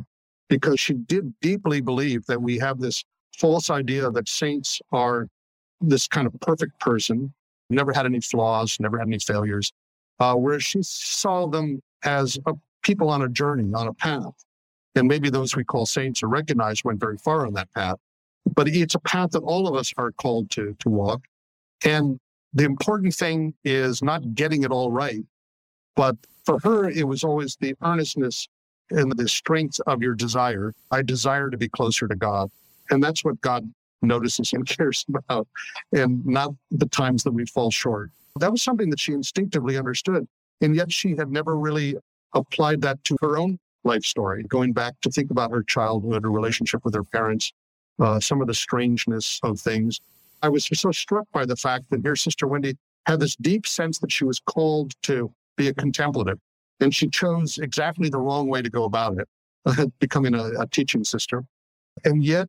[0.49, 3.05] because she did deeply believe that we have this
[3.39, 5.29] false idea that saints are
[5.81, 7.33] this kind of perfect person,
[7.71, 9.73] never had any flaws, never had any failures,
[10.19, 14.45] uh, whereas she saw them as a, people on a journey, on a path.
[14.95, 17.97] And maybe those we call saints or recognized went very far on that path.
[18.55, 21.23] But it's a path that all of us are called to, to walk.
[21.85, 22.19] And
[22.53, 25.23] the important thing is not getting it all right,
[25.95, 28.49] but for her, it was always the earnestness
[28.91, 30.75] and the strength of your desire.
[30.91, 32.51] I desire to be closer to God.
[32.91, 35.49] And that's what God notices and cares about,
[35.93, 38.11] and not the times that we fall short.
[38.39, 40.27] That was something that she instinctively understood.
[40.61, 41.97] And yet she had never really
[42.35, 46.31] applied that to her own life story, going back to think about her childhood, her
[46.31, 47.53] relationship with her parents,
[47.99, 50.01] uh, some of the strangeness of things.
[50.43, 53.99] I was so struck by the fact that here Sister Wendy had this deep sense
[53.99, 56.39] that she was called to be a contemplative.
[56.81, 61.05] And she chose exactly the wrong way to go about it, becoming a, a teaching
[61.05, 61.45] sister.
[62.05, 62.49] And yet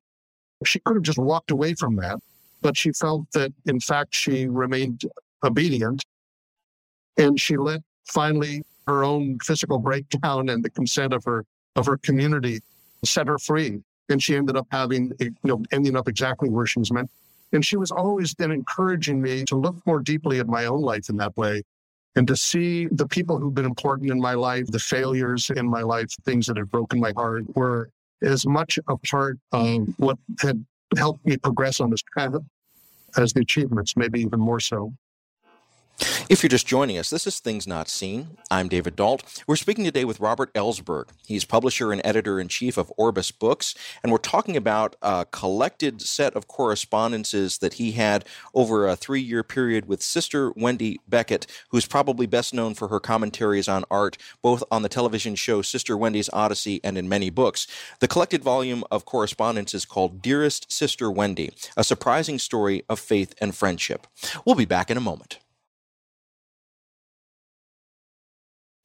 [0.68, 2.20] she could have just walked away from that.
[2.62, 5.04] But she felt that, in fact, she remained
[5.44, 6.04] obedient
[7.18, 11.98] and she let finally her own physical breakdown and the consent of her of her
[11.98, 12.60] community
[13.04, 13.80] set her free.
[14.10, 17.10] And she ended up having, you know, ending up exactly where she was meant.
[17.54, 21.10] And she was always then encouraging me to look more deeply at my own life
[21.10, 21.64] in that way
[22.16, 25.82] and to see the people who've been important in my life, the failures in my
[25.82, 27.90] life, things that have broken my heart were
[28.22, 30.66] as much a part of what had
[30.98, 32.34] helped me progress on this path
[33.18, 34.94] as the achievements, maybe even more so.
[36.32, 38.38] If you're just joining us, this is Things Not Seen.
[38.50, 39.44] I'm David Dault.
[39.48, 41.10] We're speaking today with Robert Ellsberg.
[41.28, 46.02] He's publisher and editor in chief of Orbis Books, and we're talking about a collected
[46.02, 48.24] set of correspondences that he had
[48.54, 53.02] over a three year period with Sister Wendy Beckett, who's probably best known for her
[53.02, 57.68] commentaries on art, both on the television show Sister Wendy's Odyssey and in many books.
[58.00, 63.36] The collected volume of correspondence is called Dearest Sister Wendy, a surprising story of faith
[63.42, 64.08] and friendship.
[64.46, 65.41] We'll be back in a moment.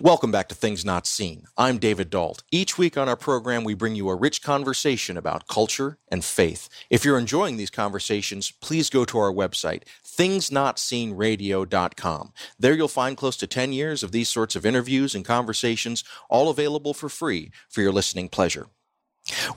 [0.03, 1.47] Welcome back to Things Not Seen.
[1.57, 2.43] I'm David Dault.
[2.53, 6.69] Each week on our program, we bring you a rich conversation about culture and faith.
[6.91, 12.33] If you're enjoying these conversations, please go to our website, thingsnotseenradio.com.
[12.59, 16.51] There you'll find close to 10 years of these sorts of interviews and conversations, all
[16.51, 18.67] available for free for your listening pleasure.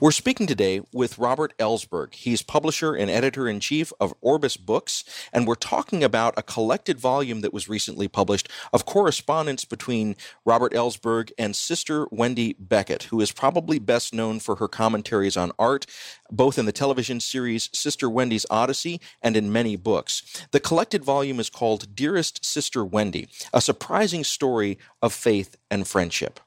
[0.00, 2.14] We're speaking today with Robert Ellsberg.
[2.14, 6.98] He's publisher and editor in chief of Orbis Books, and we're talking about a collected
[6.98, 13.20] volume that was recently published of correspondence between Robert Ellsberg and Sister Wendy Beckett, who
[13.20, 15.86] is probably best known for her commentaries on art,
[16.30, 20.46] both in the television series Sister Wendy's Odyssey and in many books.
[20.50, 26.40] The collected volume is called Dearest Sister Wendy, a surprising story of faith and friendship.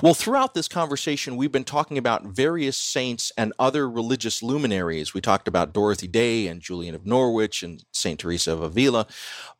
[0.00, 5.12] Well, throughout this conversation, we've been talking about various saints and other religious luminaries.
[5.12, 8.18] We talked about Dorothy Day and Julian of Norwich and St.
[8.18, 9.06] Teresa of Avila.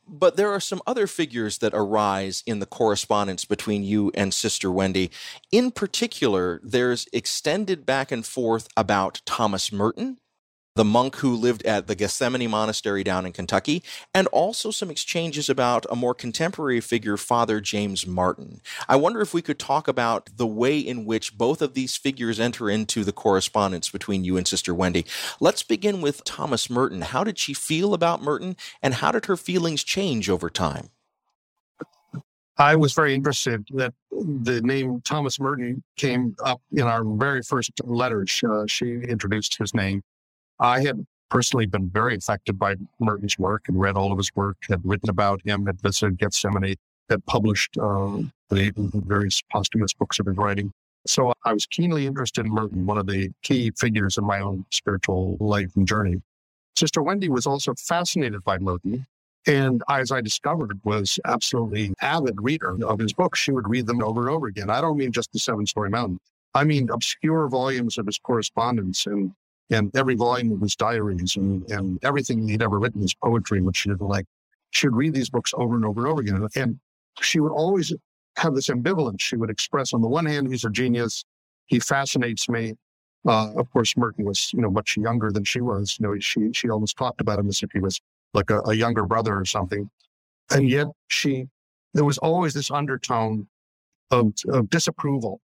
[0.09, 4.73] But there are some other figures that arise in the correspondence between you and Sister
[4.73, 5.11] Wendy.
[5.53, 10.19] In particular, there's extended back and forth about Thomas Merton
[10.75, 13.83] the monk who lived at the Gethsemani Monastery down in Kentucky,
[14.15, 18.61] and also some exchanges about a more contemporary figure, Father James Martin.
[18.89, 22.41] I wonder if we could talk about the way in which both of these figures
[22.41, 25.05] enter into the correspondence between you and Sister Wendy.
[25.41, 27.03] Let's begin with Thomas Merton.
[27.03, 30.89] How did she feel about Merton, and how did her feelings change over time?
[32.59, 37.73] I was very interested that the name Thomas Merton came up in our very first
[37.83, 38.41] letters.
[38.47, 40.03] Uh, she introduced his name.
[40.63, 44.59] I had personally been very affected by Merton's work and read all of his work,
[44.69, 46.77] had written about him, had visited Gethsemani,
[47.11, 50.73] had published uh, the various posthumous books of his writing.
[51.05, 54.65] So I was keenly interested in Merton, one of the key figures in my own
[54.71, 56.23] spiritual life and journey.
[56.77, 59.05] Sister Wendy was also fascinated by Merton.
[59.49, 63.41] And as I discovered, was absolutely avid reader of his books.
[63.41, 64.71] She would read them over and over again.
[64.71, 66.21] I don't mean just the Seven Storey Mountain.
[66.55, 69.33] I mean obscure volumes of his correspondence and
[69.71, 73.79] and every volume of his diaries and, and everything he'd ever written, his poetry, which
[73.79, 74.27] she didn't like.
[74.71, 76.49] She would read these books over and over and over again.
[76.57, 76.79] And
[77.21, 77.93] she would always
[78.37, 79.21] have this ambivalence.
[79.21, 81.25] She would express, on the one hand, he's a genius.
[81.67, 82.75] He fascinates me.
[83.27, 85.97] Uh, of course, Merton was, you know, much younger than she was.
[85.99, 88.01] You know, she, she almost talked about him as if he was
[88.35, 89.91] like a, a younger brother or something.
[90.51, 91.47] And yet she,
[91.95, 93.47] there was always this undertone
[94.11, 95.41] of, of disapproval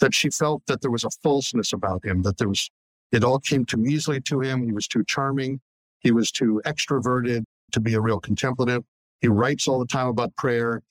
[0.00, 2.70] that she felt that there was a falseness about him, that there was
[3.16, 4.62] it all came too easily to him.
[4.62, 5.58] He was too charming.
[6.00, 8.84] He was too extroverted to be a real contemplative.
[9.22, 10.82] He writes all the time about prayer,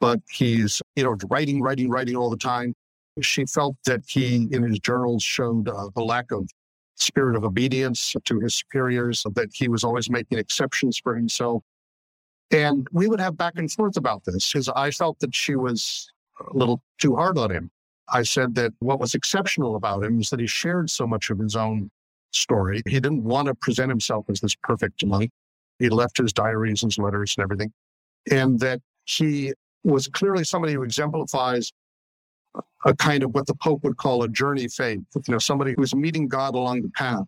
[0.00, 2.74] but he's, you know, writing, writing, writing all the time.
[3.20, 6.48] She felt that he, in his journals, showed uh, a lack of
[6.94, 11.64] spirit of obedience to his superiors, that he was always making exceptions for himself.
[12.52, 16.08] And we would have back and forth about this because I felt that she was
[16.38, 17.70] a little too hard on him.
[18.12, 21.38] I said that what was exceptional about him is that he shared so much of
[21.38, 21.90] his own
[22.30, 22.82] story.
[22.86, 25.30] He didn't want to present himself as this perfect monk.
[25.78, 27.72] He left his diaries, his letters, and everything.
[28.30, 31.72] And that he was clearly somebody who exemplifies
[32.84, 35.80] a kind of what the Pope would call a journey faith, you know, somebody who
[35.80, 37.24] was meeting God along the path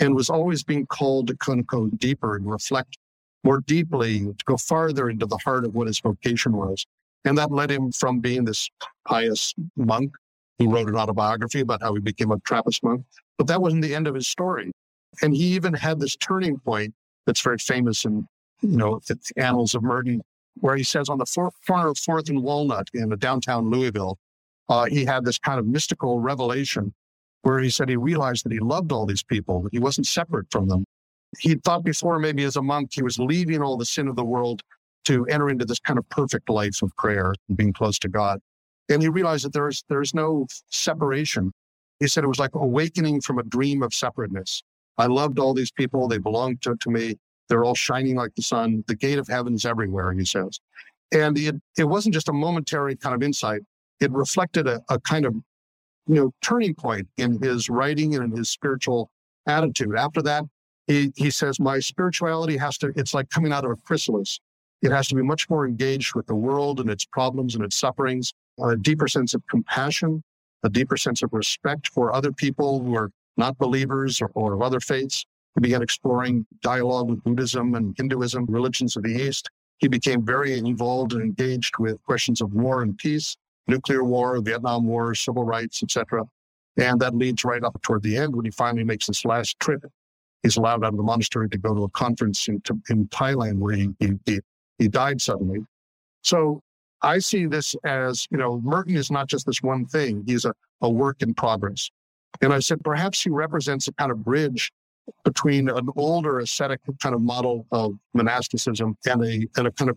[0.00, 2.98] and was always being called to kind of go deeper and reflect
[3.42, 6.86] more deeply, to go farther into the heart of what his vocation was.
[7.24, 8.68] And that led him from being this
[9.06, 10.12] pious monk
[10.58, 13.04] who wrote an autobiography about how he became a Trappist monk.
[13.38, 14.70] But that wasn't the end of his story.
[15.22, 16.94] And he even had this turning point
[17.26, 18.26] that's very famous in,
[18.60, 20.22] you know, the annals of Merton,
[20.60, 24.18] where he says on the corner of Fourth and Walnut in downtown Louisville,
[24.68, 26.94] uh, he had this kind of mystical revelation
[27.42, 30.46] where he said he realized that he loved all these people, that he wasn't separate
[30.50, 30.84] from them.
[31.38, 34.24] He thought before, maybe as a monk, he was leaving all the sin of the
[34.24, 34.62] world
[35.04, 38.40] to enter into this kind of perfect life of prayer and being close to God.
[38.88, 41.52] And he realized that there's there's no separation.
[42.00, 44.62] He said it was like awakening from a dream of separateness.
[44.98, 46.08] I loved all these people.
[46.08, 47.16] They belonged to, to me.
[47.48, 48.84] They're all shining like the sun.
[48.86, 50.60] The gate of heaven is everywhere, he says.
[51.12, 53.62] And it, it wasn't just a momentary kind of insight.
[54.00, 55.34] It reflected a, a kind of,
[56.06, 59.10] you know, turning point in his writing and in his spiritual
[59.46, 59.96] attitude.
[59.96, 60.44] After that,
[60.86, 64.40] He, he says, My spirituality has to, it's like coming out of a chrysalis.
[64.82, 67.76] It has to be much more engaged with the world and its problems and its
[67.76, 70.22] sufferings, a deeper sense of compassion,
[70.62, 74.62] a deeper sense of respect for other people who are not believers or, or of
[74.62, 75.26] other faiths.
[75.54, 79.50] He began exploring dialogue with Buddhism and Hinduism, religions of the East.
[79.78, 84.86] He became very involved and engaged with questions of war and peace, nuclear war, Vietnam
[84.86, 86.24] War, civil rights, etc.
[86.76, 89.84] And that leads right up toward the end when he finally makes this last trip.
[90.42, 93.74] He's allowed out of the monastery to go to a conference in, in Thailand where
[93.74, 94.40] he, he, he
[94.88, 95.60] died suddenly.
[96.22, 96.62] So
[97.02, 100.22] I see this as, you know, Merton is not just this one thing.
[100.26, 101.90] He's a, a work in progress.
[102.40, 104.70] And I said, perhaps he represents a kind of bridge
[105.24, 109.96] between an older ascetic kind of model of monasticism and a, and a kind of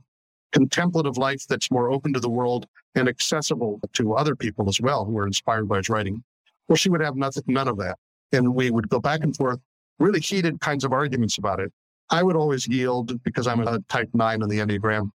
[0.52, 2.66] contemplative life that's more open to the world
[2.96, 6.24] and accessible to other people as well who are inspired by his writing.
[6.68, 7.98] Well, she would have nothing, none of that.
[8.32, 9.60] And we would go back and forth,
[10.00, 11.72] really heated kinds of arguments about it.
[12.10, 15.10] I would always yield because I'm a type nine on the Enneagram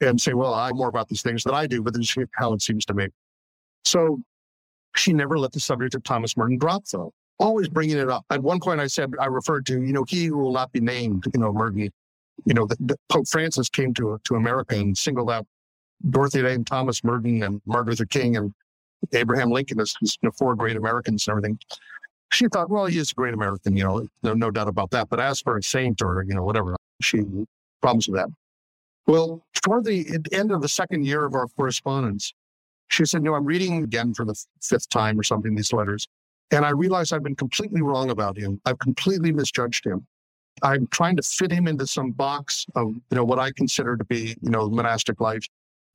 [0.00, 2.52] and, say, well, I'm more about these things than I do, but this is how
[2.52, 3.08] it seems to me.
[3.84, 4.20] So
[4.96, 8.24] she never let the subject of Thomas Merton drop, though, always bringing it up.
[8.30, 10.80] At one point, I said, I referred to, you know, he who will not be
[10.80, 11.90] named, you know, Merton.
[12.44, 15.46] You know, the, the Pope Francis came to, to America and singled out
[16.10, 18.54] Dorothy Day and Thomas Merton and Martin Luther King and
[19.12, 21.58] Abraham Lincoln as you know, four great Americans and everything.
[22.30, 25.08] She thought, well, he is a great American, you know, no, no doubt about that.
[25.08, 27.22] But as for a saint or, you know, whatever, she
[27.80, 28.28] problems with that.
[29.06, 32.34] Well, toward the end of the second year of our correspondence,
[32.88, 36.06] she said, No, I'm reading again for the fifth time or something, these letters.
[36.50, 38.60] And I realize I've been completely wrong about him.
[38.64, 40.06] I've completely misjudged him.
[40.62, 44.04] I'm trying to fit him into some box of, you know, what I consider to
[44.04, 45.46] be, you know, monastic life.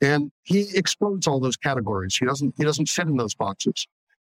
[0.01, 2.15] And he explodes all those categories.
[2.15, 3.87] He doesn't, he doesn't fit in those boxes.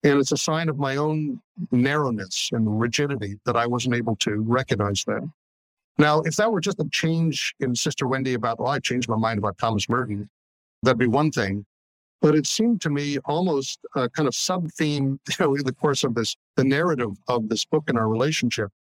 [0.05, 1.41] And it's a sign of my own
[1.73, 5.29] narrowness and rigidity that I wasn't able to recognize that.
[5.99, 9.17] Now, if that were just a change in Sister Wendy about, well, I changed my
[9.17, 10.31] mind about Thomas Merton,
[10.83, 11.67] that'd be one thing.
[12.21, 15.75] But it seemed to me almost a kind of sub theme, you know, in the
[15.75, 18.71] course of this, the narrative of this book and our relationship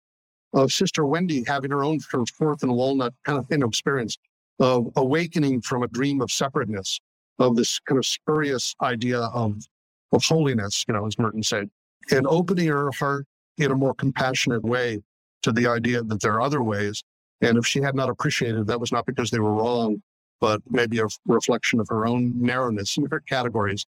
[0.54, 3.66] of Sister Wendy having her own sort of fourth and walnut kind of you know,
[3.66, 4.16] experience
[4.60, 7.00] of awakening from a dream of separateness,
[7.38, 9.62] of this kind of spurious idea of,
[10.12, 11.70] of holiness, you know, as Merton said,
[12.10, 13.26] and opening her heart
[13.58, 15.00] in a more compassionate way
[15.42, 17.02] to the idea that there are other ways.
[17.40, 20.02] And if she had not appreciated, that was not because they were wrong,
[20.40, 23.86] but maybe a reflection of her own narrowness in her categories.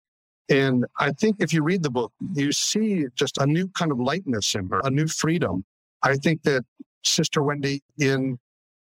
[0.49, 4.01] And I think if you read the book, you see just a new kind of
[4.01, 5.65] lightness in her, a new freedom.
[6.03, 6.65] I think that
[7.05, 8.39] Sister Wendy, in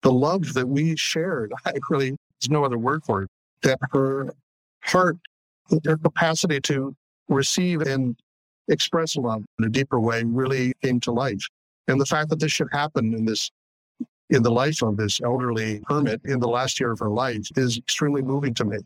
[0.02, 3.30] the love that we shared, I really, there's no other word for it,
[3.62, 4.32] that her
[4.84, 5.16] heart,
[5.84, 6.94] her capacity to
[7.28, 8.16] receive and
[8.68, 11.46] express love in a deeper way really came to life.
[11.86, 13.50] And the fact that this should happen in this
[14.30, 17.78] in the life of this elderly hermit in the last year of her life is
[17.78, 18.76] extremely moving to me.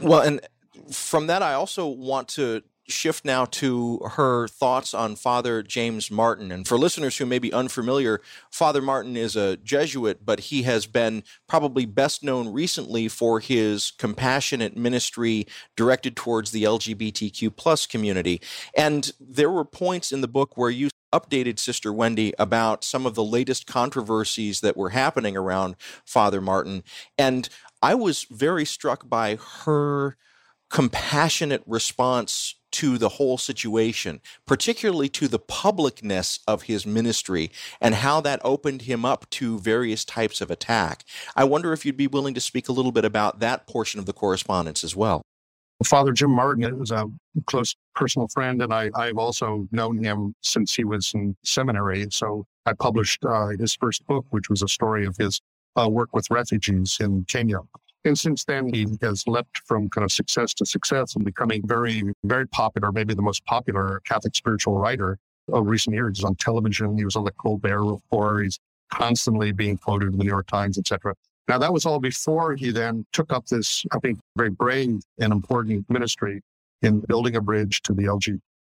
[0.00, 0.40] Well, and
[0.90, 6.50] from that, I also want to shift now to her thoughts on Father James Martin.
[6.50, 8.20] And for listeners who may be unfamiliar,
[8.50, 13.92] Father Martin is a Jesuit, but he has been probably best known recently for his
[13.92, 18.40] compassionate ministry directed towards the LGBTQ plus community.
[18.76, 23.14] And there were points in the book where you updated Sister Wendy about some of
[23.14, 26.84] the latest controversies that were happening around Father Martin.
[27.18, 27.48] And
[27.82, 30.16] I was very struck by her
[30.68, 37.50] compassionate response to the whole situation, particularly to the publicness of his ministry
[37.80, 41.04] and how that opened him up to various types of attack.
[41.36, 44.06] I wonder if you'd be willing to speak a little bit about that portion of
[44.06, 45.22] the correspondence as well.
[45.84, 47.06] Father Jim Martin was a
[47.46, 52.06] close personal friend, and I, I've also known him since he was in seminary.
[52.10, 55.40] So I published uh, his first book, which was a story of his
[55.80, 57.60] uh, work with refugees in Kenya.
[58.04, 62.02] And since then, he has leapt from kind of success to success and becoming very,
[62.24, 65.18] very popular, maybe the most popular Catholic spiritual writer
[65.52, 66.18] of recent years.
[66.18, 66.96] He's on television.
[66.96, 68.44] He was on the Colbert Report.
[68.44, 68.58] He's
[68.90, 71.14] constantly being quoted in the New York Times, etc.
[71.46, 75.32] Now, that was all before he then took up this, I think, very brave and
[75.32, 76.42] important ministry
[76.82, 78.04] in building a bridge to the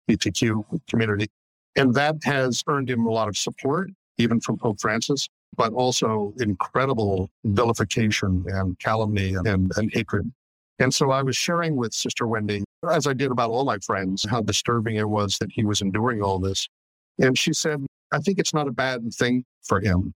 [0.10, 1.28] LGBTQ community.
[1.76, 6.34] And that has earned him a lot of support, even from Pope Francis, but also
[6.40, 10.32] incredible vilification and calumny and, and hatred.
[10.80, 14.26] And so I was sharing with Sister Wendy, as I did about all my friends,
[14.30, 16.68] how disturbing it was that he was enduring all this.
[17.20, 20.14] And she said, I think it's not a bad thing for him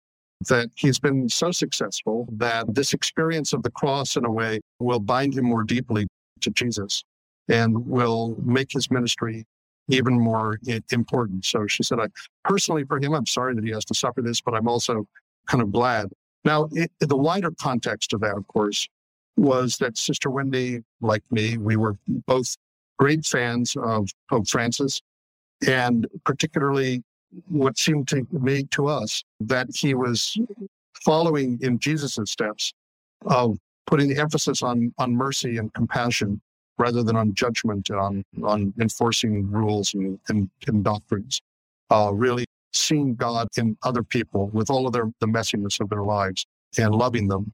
[0.48, 5.00] that he's been so successful that this experience of the cross, in a way, will
[5.00, 6.08] bind him more deeply
[6.42, 7.04] to Jesus
[7.50, 9.46] and will make his ministry
[9.90, 10.60] even more
[10.92, 11.46] important.
[11.46, 12.08] So she said, I
[12.44, 15.08] personally for him, I'm sorry that he has to suffer this, but I'm also
[15.48, 16.10] kind of glad.
[16.44, 18.88] Now, it, the wider context of that, of course,
[19.36, 22.56] was that Sister Wendy, like me, we were both
[22.98, 25.02] great fans of Pope Francis,
[25.68, 27.04] and particularly
[27.48, 30.38] what seemed to me to us that he was
[31.04, 32.74] following in Jesus' steps
[33.26, 36.42] of putting the emphasis on on mercy and compassion
[36.78, 41.42] rather than on judgment and on, on enforcing rules and, and, and doctrines.
[41.90, 46.04] Uh, really seeing God in other people with all of their, the messiness of their
[46.04, 46.46] lives
[46.78, 47.54] and loving them.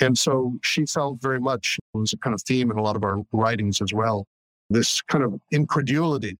[0.00, 2.96] And so she felt very much, it was a kind of theme in a lot
[2.96, 4.26] of our writings as well,
[4.70, 6.36] this kind of incredulity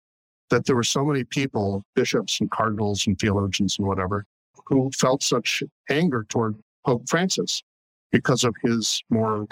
[0.49, 4.25] that there were so many people, bishops and cardinals and theologians and whatever,
[4.65, 6.55] who felt such anger toward
[6.85, 7.63] Pope Francis
[8.11, 9.47] because of his more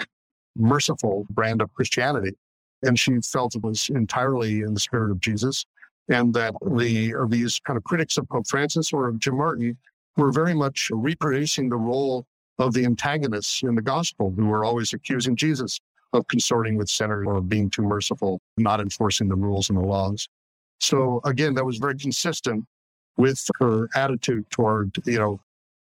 [0.56, 2.32] merciful brand of Christianity.
[2.82, 5.64] And she felt it was entirely in the spirit of Jesus.
[6.10, 9.76] And that the, these kind of critics of Pope Francis or of Jim Martin
[10.16, 12.26] were very much reproducing the role
[12.58, 15.78] of the antagonists in the gospel who were always accusing Jesus
[16.12, 19.82] of consorting with sinners or of being too merciful, not enforcing the rules and the
[19.82, 20.28] laws.
[20.80, 22.64] So again, that was very consistent
[23.16, 25.40] with her attitude toward, you know,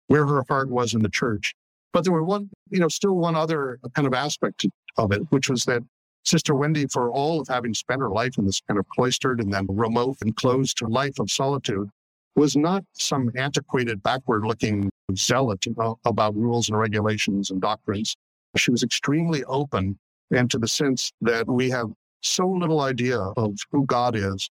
[0.09, 1.55] where her heart was in the church.
[1.93, 5.49] But there were one, you know, still one other kind of aspect of it, which
[5.49, 5.83] was that
[6.25, 9.53] Sister Wendy, for all of having spent her life in this kind of cloistered and
[9.53, 11.89] then remote and closed life of solitude,
[12.37, 18.17] was not some antiquated, backward looking zealot uh, about rules and regulations and doctrines.
[18.57, 19.99] She was extremely open
[20.31, 21.91] and to the sense that we have
[22.23, 24.49] so little idea of who God is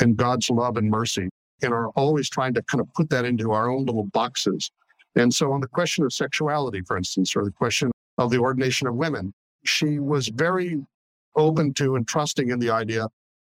[0.00, 1.28] and God's love and mercy
[1.62, 4.70] and are always trying to kind of put that into our own little boxes.
[5.16, 8.86] And so on the question of sexuality, for instance, or the question of the ordination
[8.86, 9.32] of women,
[9.64, 10.80] she was very
[11.36, 13.08] open to and trusting in the idea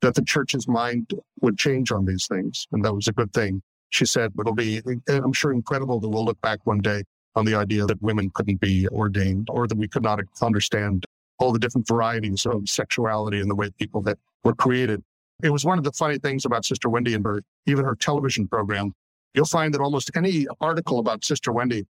[0.01, 1.11] that the church's mind
[1.41, 2.67] would change on these things.
[2.73, 3.63] And that was a good thing.
[3.91, 7.05] She said, but it'll be, I'm sure, incredible that we'll look back one day
[7.35, 11.05] on the idea that women couldn't be ordained or that we could not understand
[11.39, 15.03] all the different varieties of sexuality and the way people that were created.
[15.43, 18.49] It was one of the funny things about Sister Wendy and her, even her television
[18.49, 18.93] program.
[19.35, 21.87] You'll find that almost any article about Sister Wendy,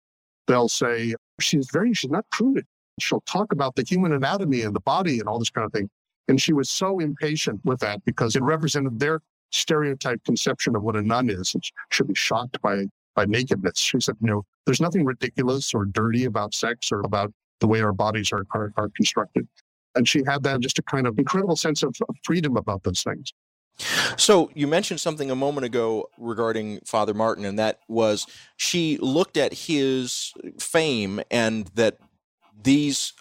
[0.48, 2.66] they'll say she's very, she's not prudish
[3.02, 5.90] she'll talk about the human anatomy and the body and all this kind of thing.
[6.28, 9.22] And she was so impatient with that because it represented their
[9.52, 12.86] stereotype conception of what a nun is and she should be shocked by,
[13.16, 13.80] by nakedness.
[13.80, 17.82] She said, you know, there's nothing ridiculous or dirty about sex or about the way
[17.82, 19.48] our bodies are, are, are constructed.
[19.96, 23.34] And she had that just a kind of incredible sense of freedom about those things.
[24.18, 28.28] So you mentioned something a moment ago regarding Father Martin, and that was
[28.58, 31.98] she looked at his fame and that
[32.64, 33.14] these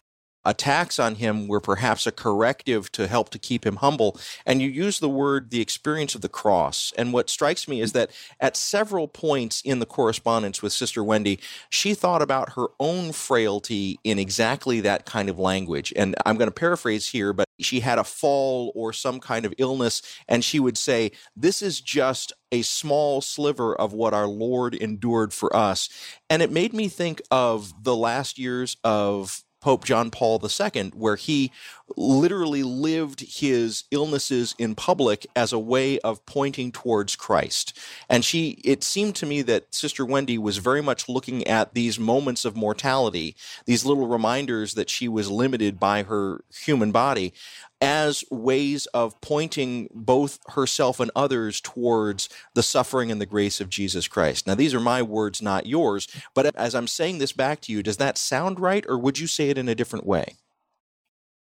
[0.48, 4.18] attacks on him were perhaps a corrective to help to keep him humble.
[4.46, 6.90] And you use the word the experience of the cross.
[6.96, 11.38] And what strikes me is that at several points in the correspondence with Sister Wendy,
[11.68, 15.92] she thought about her own frailty in exactly that kind of language.
[15.94, 19.52] And I'm going to paraphrase here, but she had a fall or some kind of
[19.58, 24.74] illness, and she would say, This is just a small sliver of what our Lord
[24.74, 25.90] endured for us.
[26.30, 31.16] And it made me think of the last years of Pope John Paul II, where
[31.16, 31.50] he
[31.96, 37.76] literally lived his illnesses in public as a way of pointing towards Christ.
[38.08, 41.98] And she, it seemed to me that Sister Wendy was very much looking at these
[41.98, 43.36] moments of mortality,
[43.66, 47.32] these little reminders that she was limited by her human body,
[47.80, 53.68] as ways of pointing both herself and others towards the suffering and the grace of
[53.68, 54.46] Jesus Christ.
[54.46, 57.82] Now, these are my words, not yours, but as I'm saying this back to you,
[57.82, 60.36] does that sound right, or would you say it in a different way?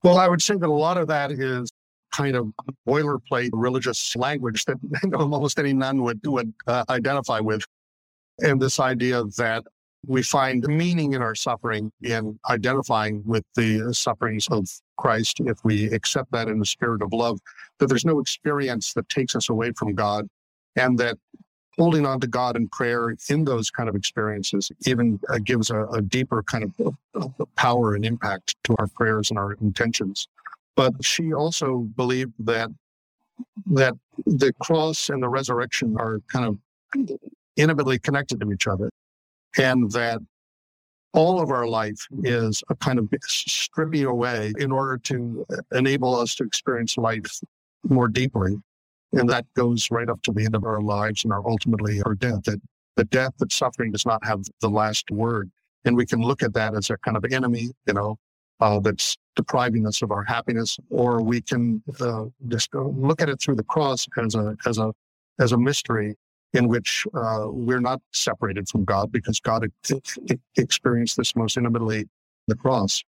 [0.03, 1.71] Well, I would say that a lot of that is
[2.11, 2.47] kind of
[2.88, 4.77] boilerplate religious language that
[5.13, 7.63] almost any nun would, would uh, identify with.
[8.39, 9.65] And this idea that
[10.08, 15.86] we find meaning in our suffering in identifying with the sufferings of Christ if we
[15.91, 17.39] accept that in the spirit of love,
[17.80, 20.28] that there's no experience that takes us away from God,
[20.76, 21.18] and that
[21.78, 25.86] holding on to God in prayer in those kind of experiences even uh, gives a,
[25.86, 26.74] a, deeper kind
[27.16, 30.28] of power and impact to our prayers and our intentions.
[30.76, 32.70] But she also believed that
[33.68, 33.93] that
[34.26, 36.58] the cross and the resurrection are kind of
[37.56, 38.89] intimately connected to each other
[39.58, 40.20] and that
[41.14, 46.36] all of our life is a kind of stripping away in order to enable us
[46.36, 47.39] to experience life
[47.84, 48.56] more deeply.
[49.14, 52.14] And that goes right up to the end of our lives and our ultimately our
[52.14, 52.43] death.
[52.43, 52.62] That
[52.95, 55.50] the death, that suffering does not have the last word.
[55.86, 58.18] And we can look at that as a kind of enemy, you know,
[58.60, 63.41] uh, that's depriving us of our happiness, or we can uh, just look at it
[63.41, 64.91] through the cross as a as a
[65.39, 66.16] as a mystery
[66.54, 69.68] in which uh, we're not separated from God because God
[70.58, 72.08] experienced this most intimately
[72.47, 73.04] the cross.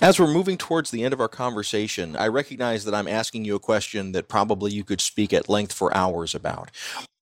[0.00, 3.56] As we're moving towards the end of our conversation, I recognize that I'm asking you
[3.56, 6.70] a question that probably you could speak at length for hours about.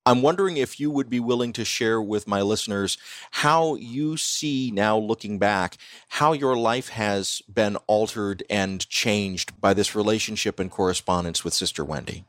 [0.05, 2.99] I'm wondering if you would be willing to share with my listeners
[3.31, 5.77] how you see now looking back
[6.09, 11.85] how your life has been altered and changed by this relationship and correspondence with Sister
[11.85, 12.25] Wendy.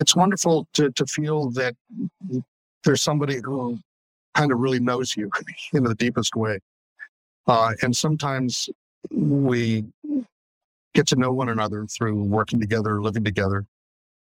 [0.00, 1.74] It's wonderful to, to feel that
[2.84, 3.78] there's somebody who
[4.34, 5.30] kind of really knows you
[5.72, 6.58] in the deepest way.
[7.46, 8.68] Uh, and sometimes
[9.10, 9.84] we
[10.94, 13.66] get to know one another through working together, living together.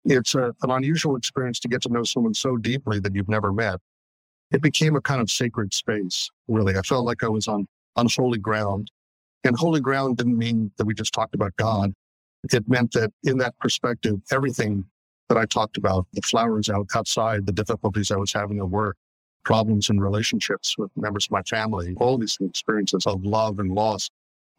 [0.05, 3.53] It's a, an unusual experience to get to know someone so deeply that you've never
[3.53, 3.81] met.
[4.51, 6.77] It became a kind of sacred space, really.
[6.77, 7.67] I felt like I was on,
[7.97, 8.91] on holy ground.
[9.45, 11.93] And holy ground didn't mean that we just talked about God.
[12.53, 14.85] It meant that in that perspective, everything
[15.29, 18.97] that I talked about, the flowers out, outside, the difficulties I was having at work,
[19.45, 24.11] problems in relationships with members of my family, all these experiences of love and loss,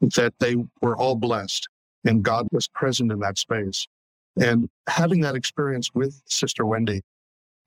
[0.02, 1.68] that they were all blessed
[2.06, 3.88] and God was present in that space.
[4.40, 7.02] And having that experience with Sister Wendy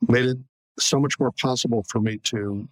[0.09, 0.39] made it
[0.79, 2.67] so much more possible for me to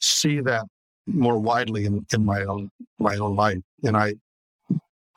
[0.00, 0.66] see that
[1.06, 3.58] more widely in, in my own my own life.
[3.82, 4.14] And I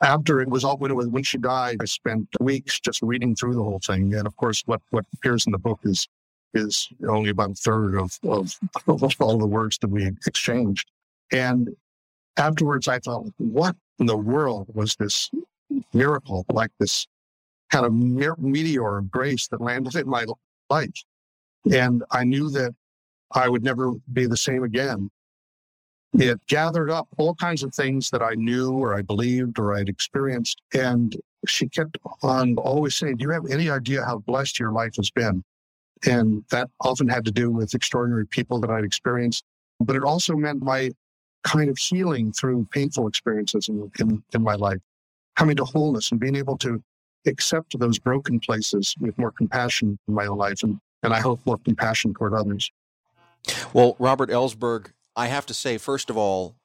[0.02, 3.34] after it was all when it was when she died, I spent weeks just reading
[3.36, 4.14] through the whole thing.
[4.14, 6.08] And of course what what appears in the book is
[6.54, 10.90] is only about a third of, of, of all the words that we exchanged.
[11.32, 11.70] And
[12.36, 15.30] afterwards, I thought, what in the world was this
[15.92, 17.06] miracle, like this
[17.70, 20.26] kind of meteor of grace that landed in my
[20.68, 21.04] life?
[21.72, 22.74] And I knew that
[23.32, 25.10] I would never be the same again.
[26.14, 29.88] It gathered up all kinds of things that I knew or I believed or I'd
[29.88, 30.60] experienced.
[30.74, 34.96] And she kept on always saying, Do you have any idea how blessed your life
[34.96, 35.42] has been?
[36.04, 39.44] And that often had to do with extraordinary people that I'd experienced.
[39.80, 40.90] But it also meant my
[41.44, 44.80] kind of healing through painful experiences in, in, in my life,
[45.36, 46.82] coming to wholeness and being able to
[47.26, 50.62] accept those broken places with more compassion in my own life.
[50.62, 52.70] And, and I hope more compassion toward others.
[53.72, 56.56] Well, Robert Ellsberg, I have to say, first of all,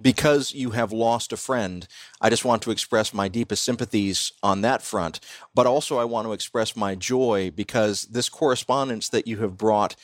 [0.00, 1.86] because you have lost a friend,
[2.20, 5.20] I just want to express my deepest sympathies on that front.
[5.54, 9.96] But also, I want to express my joy because this correspondence that you have brought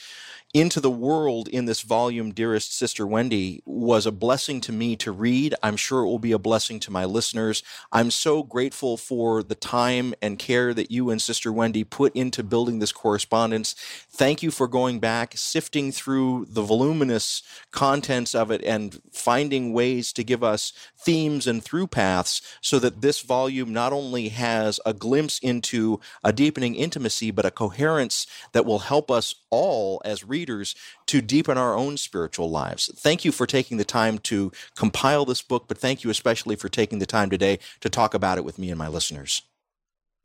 [0.54, 5.12] into the world in this volume, Dearest Sister Wendy, was a blessing to me to
[5.12, 5.54] read.
[5.62, 7.62] I'm sure it will be a blessing to my listeners.
[7.92, 12.42] I'm so grateful for the time and care that you and Sister Wendy put into
[12.42, 13.74] building this correspondence.
[14.08, 20.10] Thank you for going back, sifting through the voluminous contents of it, and finding ways
[20.14, 24.94] to give us themes and through paths so that this volume not only has a
[24.94, 30.35] glimpse into a deepening intimacy, but a coherence that will help us all as readers
[30.44, 32.90] to deepen our own spiritual lives.
[32.96, 36.68] Thank you for taking the time to compile this book, but thank you especially for
[36.68, 39.42] taking the time today to talk about it with me and my listeners.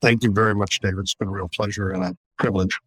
[0.00, 1.00] Thank you very much, David.
[1.00, 2.78] It's been a real pleasure and a privilege.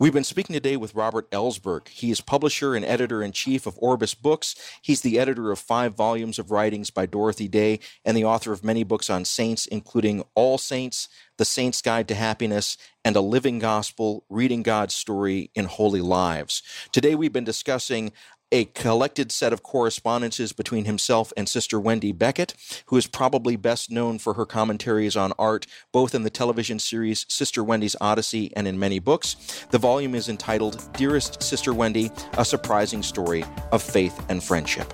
[0.00, 1.88] We've been speaking today with Robert Ellsberg.
[1.88, 4.54] He is publisher and editor in chief of Orbis Books.
[4.80, 8.64] He's the editor of five volumes of writings by Dorothy Day and the author of
[8.64, 13.58] many books on saints, including All Saints, The Saint's Guide to Happiness, and A Living
[13.58, 16.62] Gospel Reading God's Story in Holy Lives.
[16.92, 18.12] Today we've been discussing
[18.50, 22.54] a collected set of correspondences between himself and Sister Wendy Beckett,
[22.86, 27.26] who is probably best known for her commentaries on art, both in the television series
[27.28, 29.66] Sister Wendy's Odyssey and in many books.
[29.70, 34.92] The volume is entitled Dearest Sister Wendy A Surprising Story of Faith and Friendship.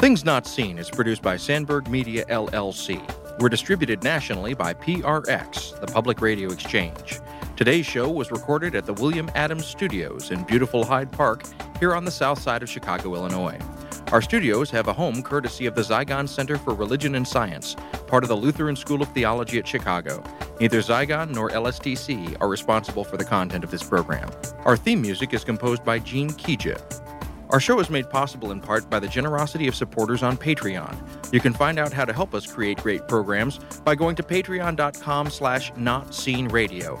[0.00, 3.02] Things Not Seen is produced by Sandberg Media LLC.
[3.40, 7.20] We're distributed nationally by PRX, the Public Radio Exchange.
[7.56, 11.44] Today's show was recorded at the William Adams Studios in beautiful Hyde Park
[11.78, 13.56] here on the south side of Chicago, Illinois.
[14.10, 17.76] Our studios have a home courtesy of the Zygon Center for Religion and Science,
[18.08, 20.20] part of the Lutheran School of Theology at Chicago.
[20.58, 24.28] Neither Zygon nor LSTC are responsible for the content of this program.
[24.64, 26.82] Our theme music is composed by Gene Kija.
[27.50, 30.96] Our show is made possible in part by the generosity of supporters on Patreon.
[31.32, 35.30] You can find out how to help us create great programs by going to patreon.com
[35.30, 37.00] slash notseenradio